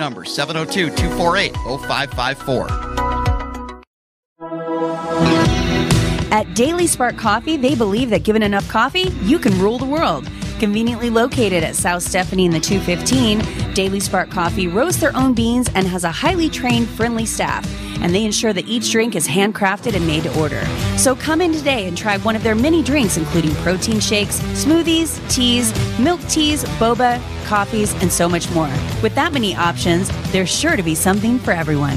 [0.00, 1.54] number, 702 248
[1.86, 2.90] 0554.
[6.32, 10.28] At Daily Spark Coffee, they believe that given enough coffee, you can rule the world.
[10.60, 15.70] Conveniently located at South Stephanie in the 215, Daily Spark Coffee roasts their own beans
[15.74, 17.66] and has a highly trained, friendly staff.
[18.02, 20.62] And they ensure that each drink is handcrafted and made to order.
[20.98, 25.18] So come in today and try one of their many drinks, including protein shakes, smoothies,
[25.34, 28.68] teas, milk teas, boba, coffees, and so much more.
[29.02, 31.96] With that many options, there's sure to be something for everyone.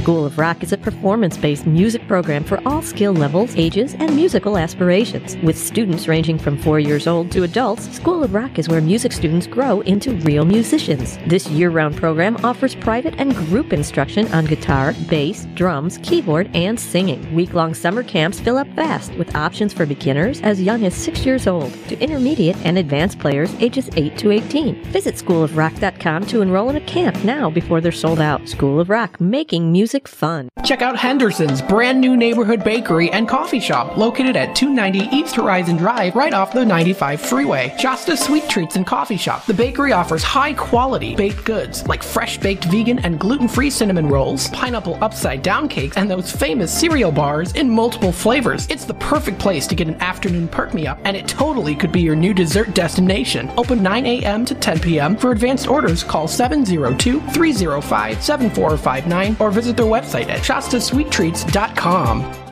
[0.00, 4.16] School of Rock is a performance based music program for all skill levels, ages, and
[4.16, 5.36] musical aspirations.
[5.42, 9.12] With students ranging from four years old to adults, School of Rock is where music
[9.12, 11.18] students grow into real musicians.
[11.26, 16.80] This year round program offers private and group instruction on guitar, bass, drums, keyboard, and
[16.80, 17.34] singing.
[17.34, 21.26] Week long summer camps fill up fast with options for beginners as young as six
[21.26, 24.82] years old to intermediate and advanced players ages 8 to 18.
[24.84, 28.48] Visit schoolofrock.com to enroll in a camp now before they're sold out.
[28.48, 30.48] School of Rock, making music fun.
[30.64, 35.76] Check out Henderson's brand new neighborhood bakery and coffee shop located at 290 East Horizon
[35.76, 37.74] Drive right off the 95 freeway.
[37.78, 39.44] Shasta Sweet Treats and Coffee Shop.
[39.46, 44.08] The bakery offers high quality baked goods like fresh baked vegan and gluten free cinnamon
[44.08, 48.66] rolls, pineapple upside down cakes, and those famous cereal bars in multiple flavors.
[48.68, 51.92] It's the perfect place to get an afternoon perk me up, and it totally could
[51.92, 53.50] be your new dessert destination.
[53.56, 54.44] Open 9 a.m.
[54.44, 55.16] to 10 p.m.
[55.16, 62.39] For advanced orders, call 702 305 7459 or visit their website at shastasweettreats.com.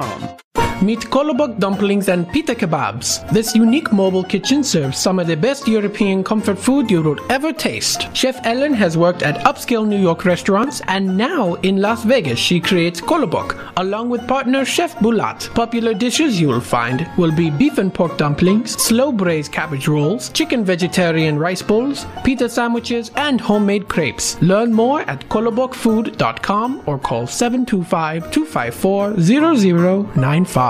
[0.00, 0.69] com.
[0.82, 3.30] Meet Kolobok dumplings and pita kebabs.
[3.32, 7.52] This unique mobile kitchen serves some of the best European comfort food you would ever
[7.52, 8.08] taste.
[8.16, 12.60] Chef Ellen has worked at upscale New York restaurants and now in Las Vegas she
[12.60, 15.54] creates Kolobok along with partner Chef Bulat.
[15.54, 20.30] Popular dishes you will find will be beef and pork dumplings, slow braised cabbage rolls,
[20.30, 24.40] chicken vegetarian rice bowls, pita sandwiches, and homemade crepes.
[24.40, 30.69] Learn more at kolobokfood.com or call 725 254 0095.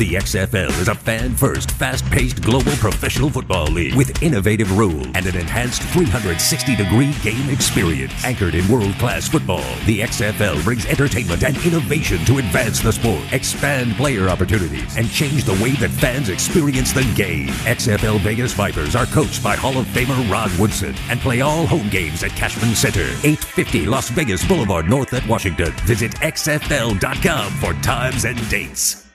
[0.00, 5.06] The XFL is a fan first, fast paced global professional football league with innovative rules
[5.08, 8.24] and an enhanced 360 degree game experience.
[8.24, 13.20] Anchored in world class football, the XFL brings entertainment and innovation to advance the sport,
[13.34, 17.48] expand player opportunities, and change the way that fans experience the game.
[17.68, 21.90] XFL Vegas Vipers are coached by Hall of Famer Rod Woodson and play all home
[21.90, 25.72] games at Cashman Center, 850 Las Vegas Boulevard North at Washington.
[25.84, 29.09] Visit XFL.com for times and dates.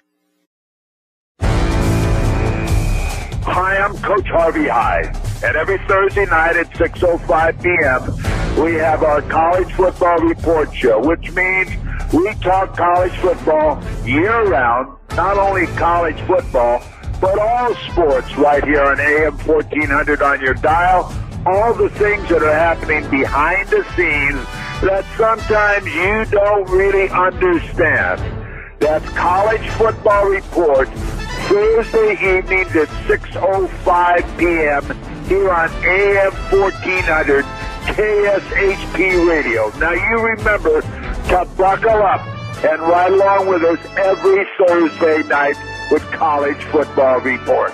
[3.48, 9.22] Hi, I'm Coach Harvey Hyde, and every Thursday night at 6.05 p.m., we have our
[9.22, 11.70] college football report show, which means
[12.12, 16.82] we talk college football year-round, not only college football,
[17.22, 21.14] but all sports right here on AM 1400 on your dial,
[21.46, 24.44] all the things that are happening behind the scenes
[24.82, 28.20] that sometimes you don't really understand.
[28.80, 30.90] That's College Football Report
[31.48, 35.26] Thursday evenings at 6.05 p.m.
[35.26, 37.46] here on AM 1400
[37.86, 39.70] KSHP Radio.
[39.78, 42.26] Now you remember to buckle up
[42.64, 45.56] and ride along with us every Thursday night
[45.92, 47.74] with College Football Report.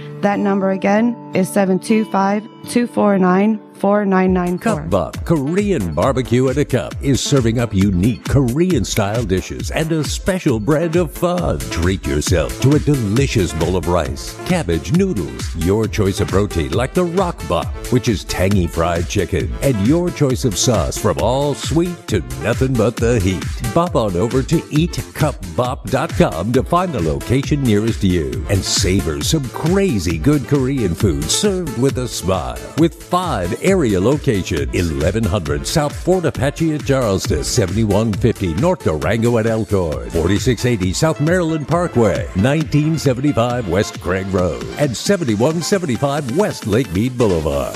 [0.21, 4.59] That number again is 725 249 4994.
[4.59, 9.91] Cup Bop Korean Barbecue at a Cup is serving up unique Korean style dishes and
[9.91, 11.57] a special brand of fun.
[11.71, 16.93] Treat yourself to a delicious bowl of rice, cabbage, noodles, your choice of protein like
[16.93, 21.55] the Rock Bop, which is tangy fried chicken, and your choice of sauce from all
[21.55, 23.60] sweet to nothing but the heat.
[23.73, 30.17] Bop on over to eatcupbop.com to find the location nearest you and savor some crazy
[30.17, 32.57] good Korean food served with a smile.
[32.77, 40.09] With five area location 1100 South Fort Apache at Charleston, 7150 North Durango at Elkhorn,
[40.09, 47.75] 4680 South Maryland Parkway, 1975 West Craig Road, and 7175 West Lake Mead Boulevard.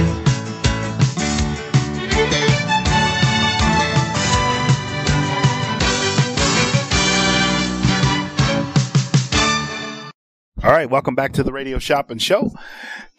[10.81, 12.51] Right, welcome back to the Radio Shopping Show.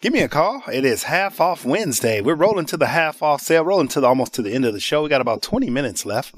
[0.01, 0.63] Give me a call.
[0.69, 2.19] It is half off Wednesday.
[2.19, 4.73] We're rolling to the half off sale, rolling to the, almost to the end of
[4.73, 5.01] the show.
[5.01, 6.35] We got about 20 minutes left.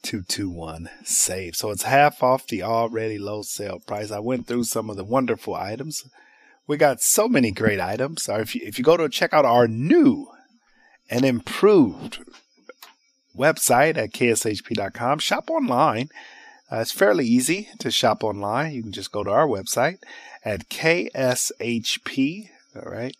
[0.02, 1.56] 221 save.
[1.56, 4.10] So it's half off the already low sale price.
[4.10, 6.04] I went through some of the wonderful items.
[6.66, 8.28] We got so many great items.
[8.28, 10.28] If you, if you go to check out our new
[11.08, 12.18] and improved
[13.36, 15.18] website at kshp.com.
[15.18, 16.08] Shop online.
[16.70, 18.72] Uh, it's fairly easy to shop online.
[18.72, 19.98] You can just go to our website
[20.44, 22.48] at KSHP.
[22.74, 23.14] All right.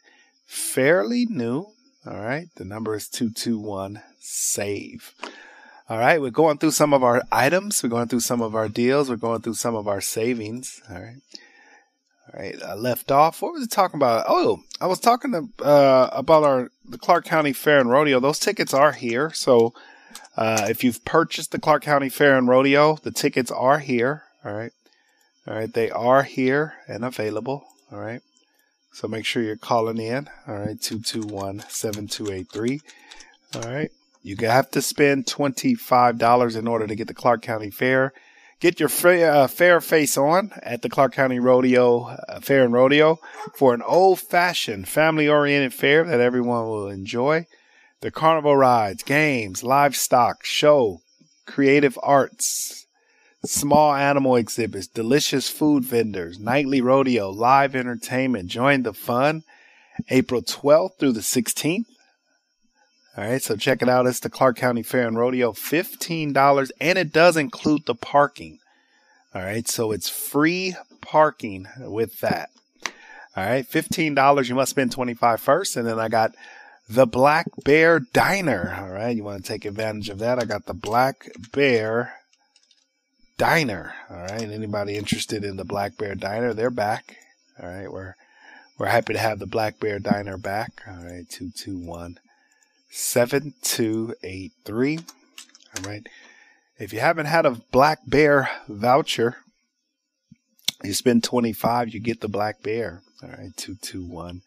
[0.46, 1.66] Fairly new.
[2.06, 2.48] All right.
[2.56, 5.14] The number is 221 SAVE.
[5.88, 6.20] All right.
[6.20, 7.82] We're going through some of our items.
[7.82, 9.10] We're going through some of our deals.
[9.10, 10.80] We're going through some of our savings.
[10.88, 11.20] All right.
[12.32, 12.62] All right.
[12.62, 13.42] I left off.
[13.42, 14.24] What was it talking about?
[14.28, 18.18] Oh, I was talking to, uh, about our the Clark County Fair and Rodeo.
[18.18, 19.30] Those tickets are here.
[19.32, 19.74] So
[20.36, 24.24] uh, if you've purchased the Clark County Fair and Rodeo, the tickets are here.
[24.44, 24.72] All right.
[25.46, 25.72] All right.
[25.72, 27.64] They are here and available.
[27.90, 28.22] All right.
[28.92, 30.28] So make sure you're calling in.
[30.46, 30.80] All right.
[30.80, 32.80] 221 7283.
[33.54, 33.90] All right.
[34.22, 38.12] You have to spend $25 in order to get the Clark County Fair.
[38.60, 42.72] Get your fair, uh, fair face on at the Clark County Rodeo uh, Fair and
[42.72, 43.18] Rodeo
[43.56, 47.46] for an old fashioned family oriented fair that everyone will enjoy.
[48.02, 51.02] The carnival rides, games, livestock, show,
[51.46, 52.84] creative arts,
[53.44, 58.48] small animal exhibits, delicious food vendors, nightly rodeo, live entertainment.
[58.48, 59.44] Join the fun
[60.10, 61.84] April 12th through the 16th.
[63.16, 64.08] All right, so check it out.
[64.08, 68.58] It's the Clark County Fair and Rodeo, $15, and it does include the parking.
[69.32, 72.50] All right, so it's free parking with that.
[73.36, 74.48] All right, $15.
[74.48, 75.76] You must spend 25 first.
[75.76, 76.32] And then I got
[76.92, 78.76] the Black Bear Diner.
[78.78, 80.38] All right, you want to take advantage of that.
[80.38, 82.16] I got the Black Bear
[83.38, 83.94] Diner.
[84.10, 86.52] All right, anybody interested in the Black Bear Diner?
[86.52, 87.16] They're back.
[87.58, 88.14] All right, we're
[88.78, 90.82] we're happy to have the Black Bear Diner back.
[90.86, 92.18] All right, 221
[92.90, 94.98] 7283.
[94.98, 95.04] All
[95.84, 96.06] right.
[96.78, 99.38] If you haven't had a Black Bear voucher,
[100.84, 103.00] you spend 25, you get the Black Bear.
[103.22, 104.42] All right, 221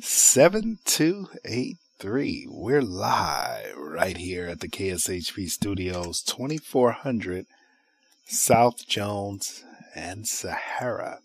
[0.00, 2.46] 7283.
[2.50, 7.46] We're live right here at the KSHP Studios, 2400
[8.26, 9.62] South Jones
[9.94, 11.20] and Sahara.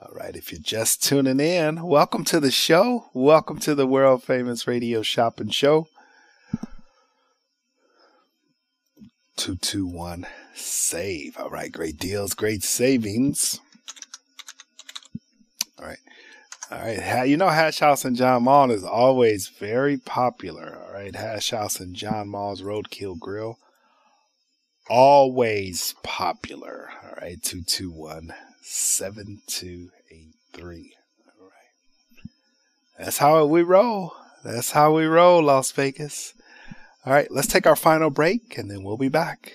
[0.00, 3.10] All right, if you're just tuning in, welcome to the show.
[3.12, 5.88] Welcome to the world famous radio shopping show.
[9.36, 11.36] 221 save.
[11.36, 13.60] All right, great deals, great savings.
[15.78, 15.98] All right.
[16.72, 17.24] All right.
[17.24, 20.78] You know, Hash House and John Mull is always very popular.
[20.86, 21.14] All right.
[21.14, 23.58] Hash House and John Mull's Roadkill Grill.
[24.88, 26.88] Always popular.
[27.04, 27.42] All right.
[27.42, 28.32] 221
[28.62, 30.94] 7283.
[31.26, 31.52] All right.
[32.98, 34.14] That's how we roll.
[34.42, 36.32] That's how we roll, Las Vegas.
[37.04, 39.54] All right, let's take our final break and then we'll be back.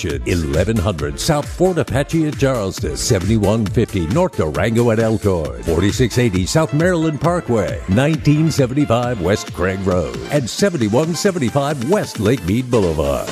[0.09, 7.79] 1100 South Fort Apache at Charleston, 7150 North Durango at Elkhorn, 4680 South Maryland Parkway,
[7.89, 13.29] 1975 West Craig Road, and 7175 West Lake Mead Boulevard.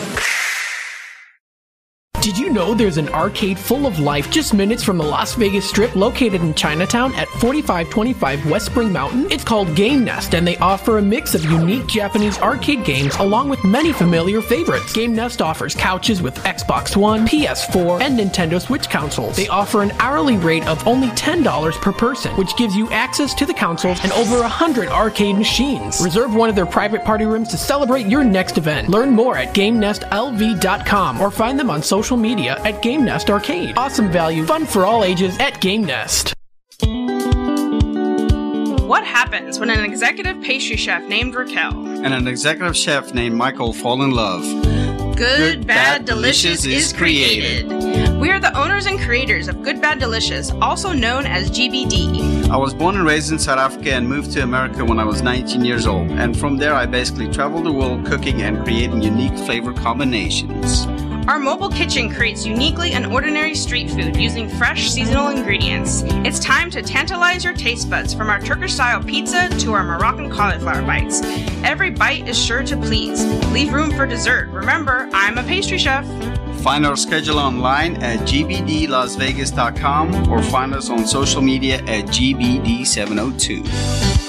[2.30, 5.68] Did you know there's an arcade full of life just minutes from the Las Vegas
[5.68, 9.31] Strip located in Chinatown at 4525 West Spring Mountain?
[9.31, 13.49] It's called Game Nest and they offer a mix of unique Japanese arcade games along
[13.49, 14.93] with many familiar favorites.
[14.93, 19.35] Game Nest offers couches with Xbox One, PS4, and Nintendo Switch consoles.
[19.35, 23.47] They offer an hourly rate of only $10 per person, which gives you access to
[23.47, 25.99] the consoles and over 100 arcade machines.
[25.99, 28.88] Reserve one of their private party rooms to celebrate your next event.
[28.88, 33.77] Learn more at GameNestLV.com or find them on social media at Game Nest Arcade.
[33.77, 36.33] Awesome value, fun for all ages at Game Nest.
[38.85, 43.73] What happens when an executive pastry chef named Raquel, and an executive chef named Michael
[43.73, 44.43] fall in love?
[45.15, 47.67] Good, Bad, Delicious is created.
[48.19, 52.49] We are the owners and creators of Good Bad Delicious, also known as GBD.
[52.49, 55.21] I was born and raised in South Africa and moved to America when I was
[55.21, 56.09] 19 years old.
[56.11, 60.85] And from there, I basically traveled the world cooking and creating unique flavor combinations.
[61.30, 66.01] Our mobile kitchen creates uniquely and ordinary street food using fresh seasonal ingredients.
[66.26, 70.31] It's time to tantalize your taste buds from our Turkish style pizza to our Moroccan
[70.31, 71.22] cauliflower bites.
[71.64, 73.23] Every bite is sure to please.
[73.51, 74.49] Leave room for dessert.
[74.49, 76.03] Remember, I'm a pastry chef.
[76.64, 84.28] Find our schedule online at gbdlasvegas.com or find us on social media at gbd702.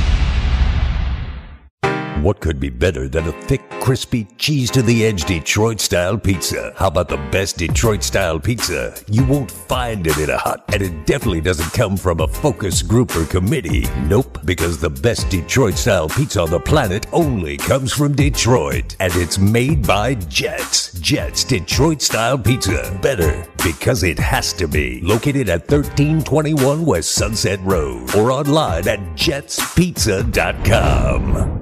[2.21, 6.71] What could be better than a thick, crispy, cheese to the edge Detroit style pizza?
[6.77, 8.93] How about the best Detroit style pizza?
[9.07, 12.83] You won't find it in a hut, and it definitely doesn't come from a focus
[12.83, 13.87] group or committee.
[14.05, 19.15] Nope, because the best Detroit style pizza on the planet only comes from Detroit, and
[19.15, 20.93] it's made by Jets.
[20.99, 22.95] Jets Detroit style pizza.
[23.01, 25.01] Better because it has to be.
[25.01, 31.61] Located at 1321 West Sunset Road or online at jetspizza.com.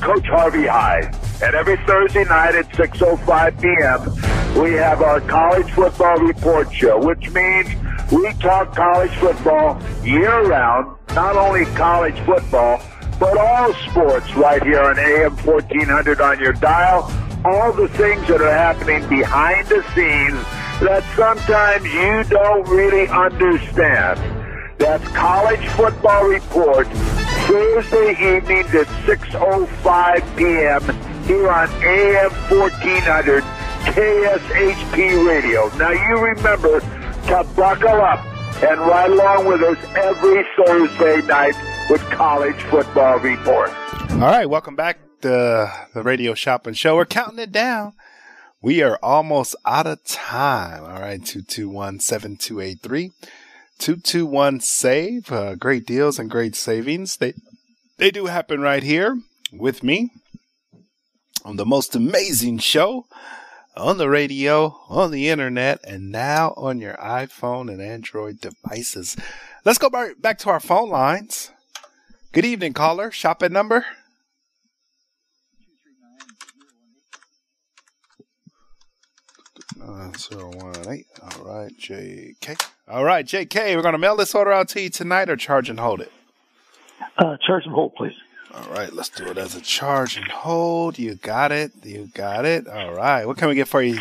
[0.00, 4.62] Coach Harvey Hyde, and every Thursday night at 6:05 p.m.
[4.62, 7.68] we have our college football report show, which means
[8.12, 12.80] we talk college football year round, not only college football,
[13.18, 17.10] but all sports right here on AM 1400 on your dial.
[17.44, 20.42] All the things that are happening behind the scenes
[20.80, 24.20] that sometimes you don't really understand.
[24.78, 26.86] That's College Football Report,
[27.46, 30.82] Thursday evenings at 6.05 p.m.
[31.24, 33.44] here on AM 1400
[33.84, 35.68] KSHP Radio.
[35.76, 38.24] Now you remember to buckle up
[38.62, 41.54] and ride along with us every Thursday night
[41.88, 43.70] with College Football Report.
[44.10, 46.96] All right, welcome back to the Radio Shopping Show.
[46.96, 47.92] We're counting it down.
[48.60, 50.82] We are almost out of time.
[50.82, 53.12] All right, 221 7283.
[53.78, 55.30] 221 save.
[55.30, 57.16] Uh, great deals and great savings.
[57.16, 57.34] They
[57.98, 59.20] they do happen right here
[59.52, 60.10] with me
[61.44, 63.06] on the most amazing show
[63.76, 69.16] on the radio on the internet and now on your iphone and android devices.
[69.64, 71.50] Let's go back to our phone lines.
[72.32, 73.10] Good evening caller.
[73.10, 73.86] Shopping number
[79.86, 81.04] Uh, 018.
[81.22, 82.60] All right, JK.
[82.88, 85.70] All right, JK, we're going to mail this order out to you tonight or charge
[85.70, 86.10] and hold it?
[87.18, 88.14] Uh, charge and hold, please.
[88.52, 90.98] All right, let's do it as a charge and hold.
[90.98, 91.72] You got it.
[91.84, 92.66] You got it.
[92.66, 93.26] All right.
[93.26, 94.00] What can we get for you?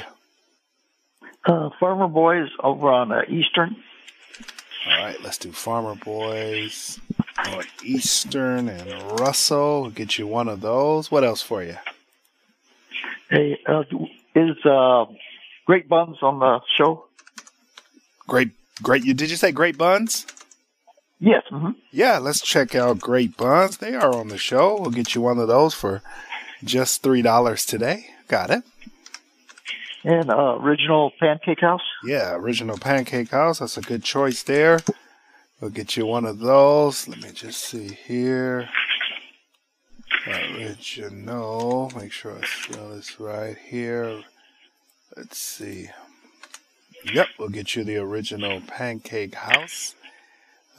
[1.45, 3.75] Uh, Farmer Boys over on uh, Eastern.
[4.87, 6.99] All right, let's do Farmer Boys
[7.37, 9.81] on Eastern and Russell.
[9.81, 11.11] We'll get you one of those.
[11.11, 11.77] What else for you?
[13.29, 13.83] Hey, uh,
[14.35, 15.05] is uh,
[15.65, 17.05] Great Buns on the show?
[18.27, 18.51] Great,
[18.81, 19.03] great.
[19.03, 20.25] You did you say Great Buns?
[21.19, 21.43] Yes.
[21.51, 21.71] Mm-hmm.
[21.91, 23.77] Yeah, let's check out Great Buns.
[23.77, 24.79] They are on the show.
[24.79, 26.01] We'll get you one of those for
[26.63, 28.07] just three dollars today.
[28.27, 28.63] Got it.
[30.03, 31.81] And uh, original Pancake House.
[32.03, 33.59] Yeah, original Pancake House.
[33.59, 34.79] That's a good choice there.
[35.59, 37.07] We'll get you one of those.
[37.07, 38.69] Let me just see here.
[40.27, 41.91] Original.
[41.95, 44.21] Make sure I spell this right here.
[45.15, 45.89] Let's see.
[47.13, 49.95] Yep, we'll get you the original Pancake House.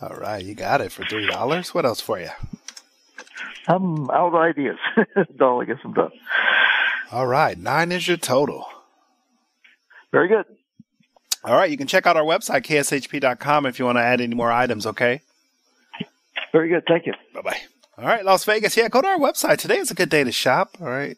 [0.02, 1.72] All right, you got it for three dollars.
[1.72, 2.28] What else for you?
[3.68, 4.76] I'm out of ideas.
[5.40, 6.10] no, I guess I'm done.
[7.12, 8.66] All right, nine is your total.
[10.12, 10.44] Very good.
[11.44, 14.34] All right, you can check out our website, kshp.com, if you want to add any
[14.34, 15.22] more items, okay?
[16.52, 16.84] Very good.
[16.88, 17.12] Thank you.
[17.34, 17.60] Bye bye.
[17.98, 18.76] All right, Las Vegas.
[18.76, 19.58] Yeah, go to our website.
[19.58, 20.76] Today is a good day to shop.
[20.80, 21.16] All right.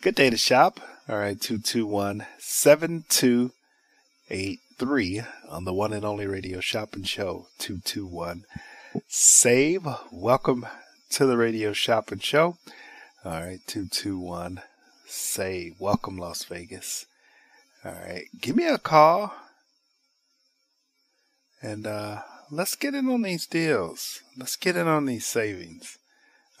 [0.00, 0.80] Good day to shop.
[1.10, 7.46] All right, 221 7283 on the one and only radio shopping show.
[7.60, 8.44] 221
[9.06, 9.88] save.
[10.12, 10.66] Welcome
[11.08, 12.58] to the radio shopping show.
[13.24, 14.60] All right, 221
[15.06, 15.80] save.
[15.80, 17.06] Welcome, Las Vegas.
[17.86, 19.32] All right, give me a call
[21.62, 22.20] and uh,
[22.50, 24.20] let's get in on these deals.
[24.36, 25.96] Let's get in on these savings.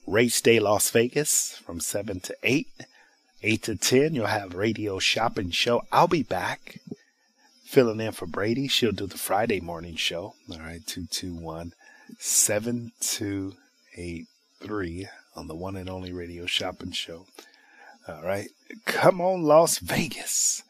[0.07, 2.67] race day Las Vegas from 7 to 8.
[3.43, 5.83] 8 to 10, you'll have radio shopping show.
[5.91, 6.81] I'll be back
[7.71, 8.67] filling in for Brady.
[8.67, 10.35] She'll do the Friday morning show.
[10.51, 11.73] All right, 221
[12.19, 17.27] 7283 on the one and only radio shopping show.
[18.09, 18.49] All right,
[18.87, 20.65] come on, Las Vegas.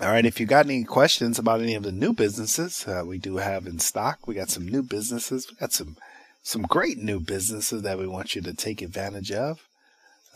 [0.00, 3.18] All right, if you got any questions about any of the new businesses uh, we
[3.18, 5.48] do have in stock, we got some new businesses.
[5.48, 5.96] We got some
[6.42, 9.65] some great new businesses that we want you to take advantage of.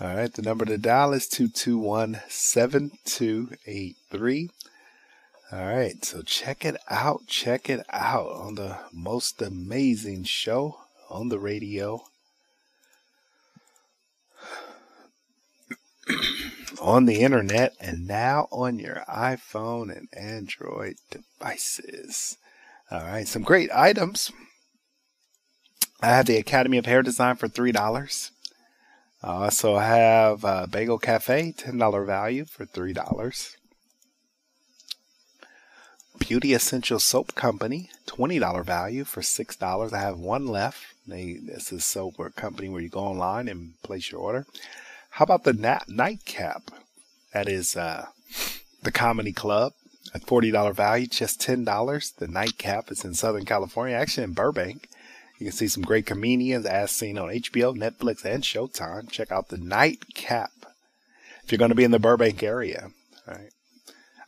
[0.03, 4.49] All right, the number to dial is 221 7283.
[5.53, 7.27] All right, so check it out.
[7.27, 10.79] Check it out on the most amazing show
[11.11, 12.03] on the radio.
[16.81, 22.39] on the internet and now on your iPhone and Android devices.
[22.91, 24.33] All right, some great items.
[26.01, 28.31] I have the Academy of Hair Design for $3.
[29.23, 33.57] I also have uh, Bagel Cafe, $10 value for $3.
[36.19, 39.93] Beauty Essential Soap Company, $20 value for $6.
[39.93, 40.79] I have one left.
[41.07, 44.47] They, this is soap company where you go online and place your order.
[45.11, 46.71] How about the nightcap?
[47.35, 48.07] That is uh,
[48.83, 49.73] the Comedy Club
[50.15, 52.17] at $40 value, just $10.
[52.17, 54.89] The nightcap is in Southern California, actually in Burbank.
[55.41, 59.11] You can see some great comedians as seen on HBO, Netflix, and Showtime.
[59.11, 60.51] Check out the nightcap
[61.43, 62.91] if you're going to be in the Burbank area.
[63.27, 63.49] All right.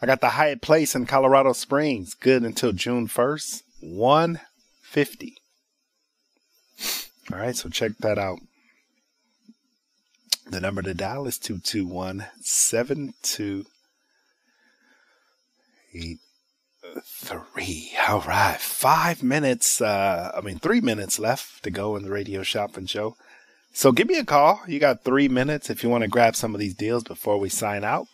[0.00, 5.36] I got the Hyatt Place in Colorado Springs, good until June 1st, 150.
[7.30, 8.38] All right, so check that out.
[10.50, 12.24] The number to dial is 221
[17.04, 17.92] 7283.
[18.08, 18.60] All right.
[18.60, 23.16] Five minutes, uh, I mean, three minutes left to go in the radio shopping show.
[23.72, 24.60] So give me a call.
[24.66, 27.48] You got three minutes if you want to grab some of these deals before we
[27.48, 28.06] sign out.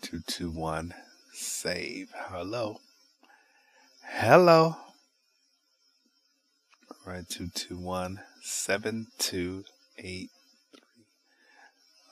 [0.00, 0.94] 221
[1.32, 2.10] save.
[2.14, 2.78] Hello.
[4.04, 4.76] Hello.
[6.90, 10.28] All right, 221 7283.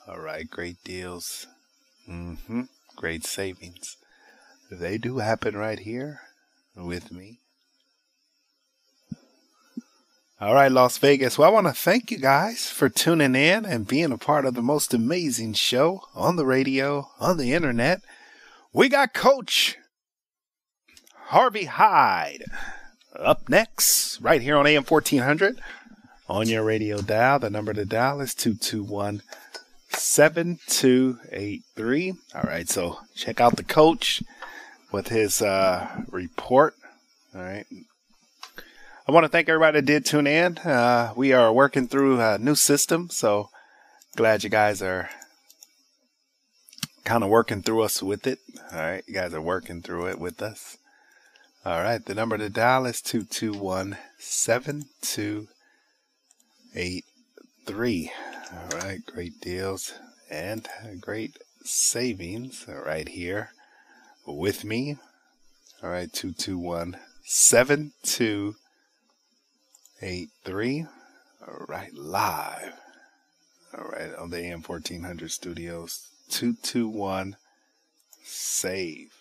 [0.07, 1.45] All right, great deals.
[2.09, 2.63] Mm-hmm.
[3.01, 3.97] Great savings.
[4.69, 6.21] They do happen right here
[6.75, 7.39] with me.
[10.39, 11.35] All right, Las Vegas.
[11.35, 14.53] Well, I want to thank you guys for tuning in and being a part of
[14.53, 18.01] the most amazing show on the radio, on the internet.
[18.71, 19.77] We got Coach
[21.29, 22.43] Harvey Hyde
[23.15, 25.59] up next, right here on AM 1400
[26.29, 27.39] on your radio dial.
[27.39, 29.23] The number to dial is 221
[29.91, 32.13] 7283.
[32.35, 34.21] All right, so check out the coach
[34.91, 36.75] with his uh, report.
[37.35, 37.65] All right.
[39.07, 40.59] I want to thank everybody that did tune in.
[40.59, 43.49] Uh, we are working through a new system, so
[44.15, 45.09] glad you guys are
[47.03, 48.39] kind of working through us with it.
[48.71, 50.77] All right, you guys are working through it with us.
[51.65, 57.10] All right, the number to dial is 221 7283.
[58.53, 59.93] All right, great deals
[60.29, 60.67] and
[60.99, 63.51] great savings right here
[64.25, 64.97] with me.
[65.83, 68.57] All right, 221 7283.
[70.01, 70.87] 83.
[71.47, 72.73] All right, live.
[73.77, 76.07] All right, on the AM 1400 studios.
[76.29, 77.35] 221
[78.23, 79.20] save.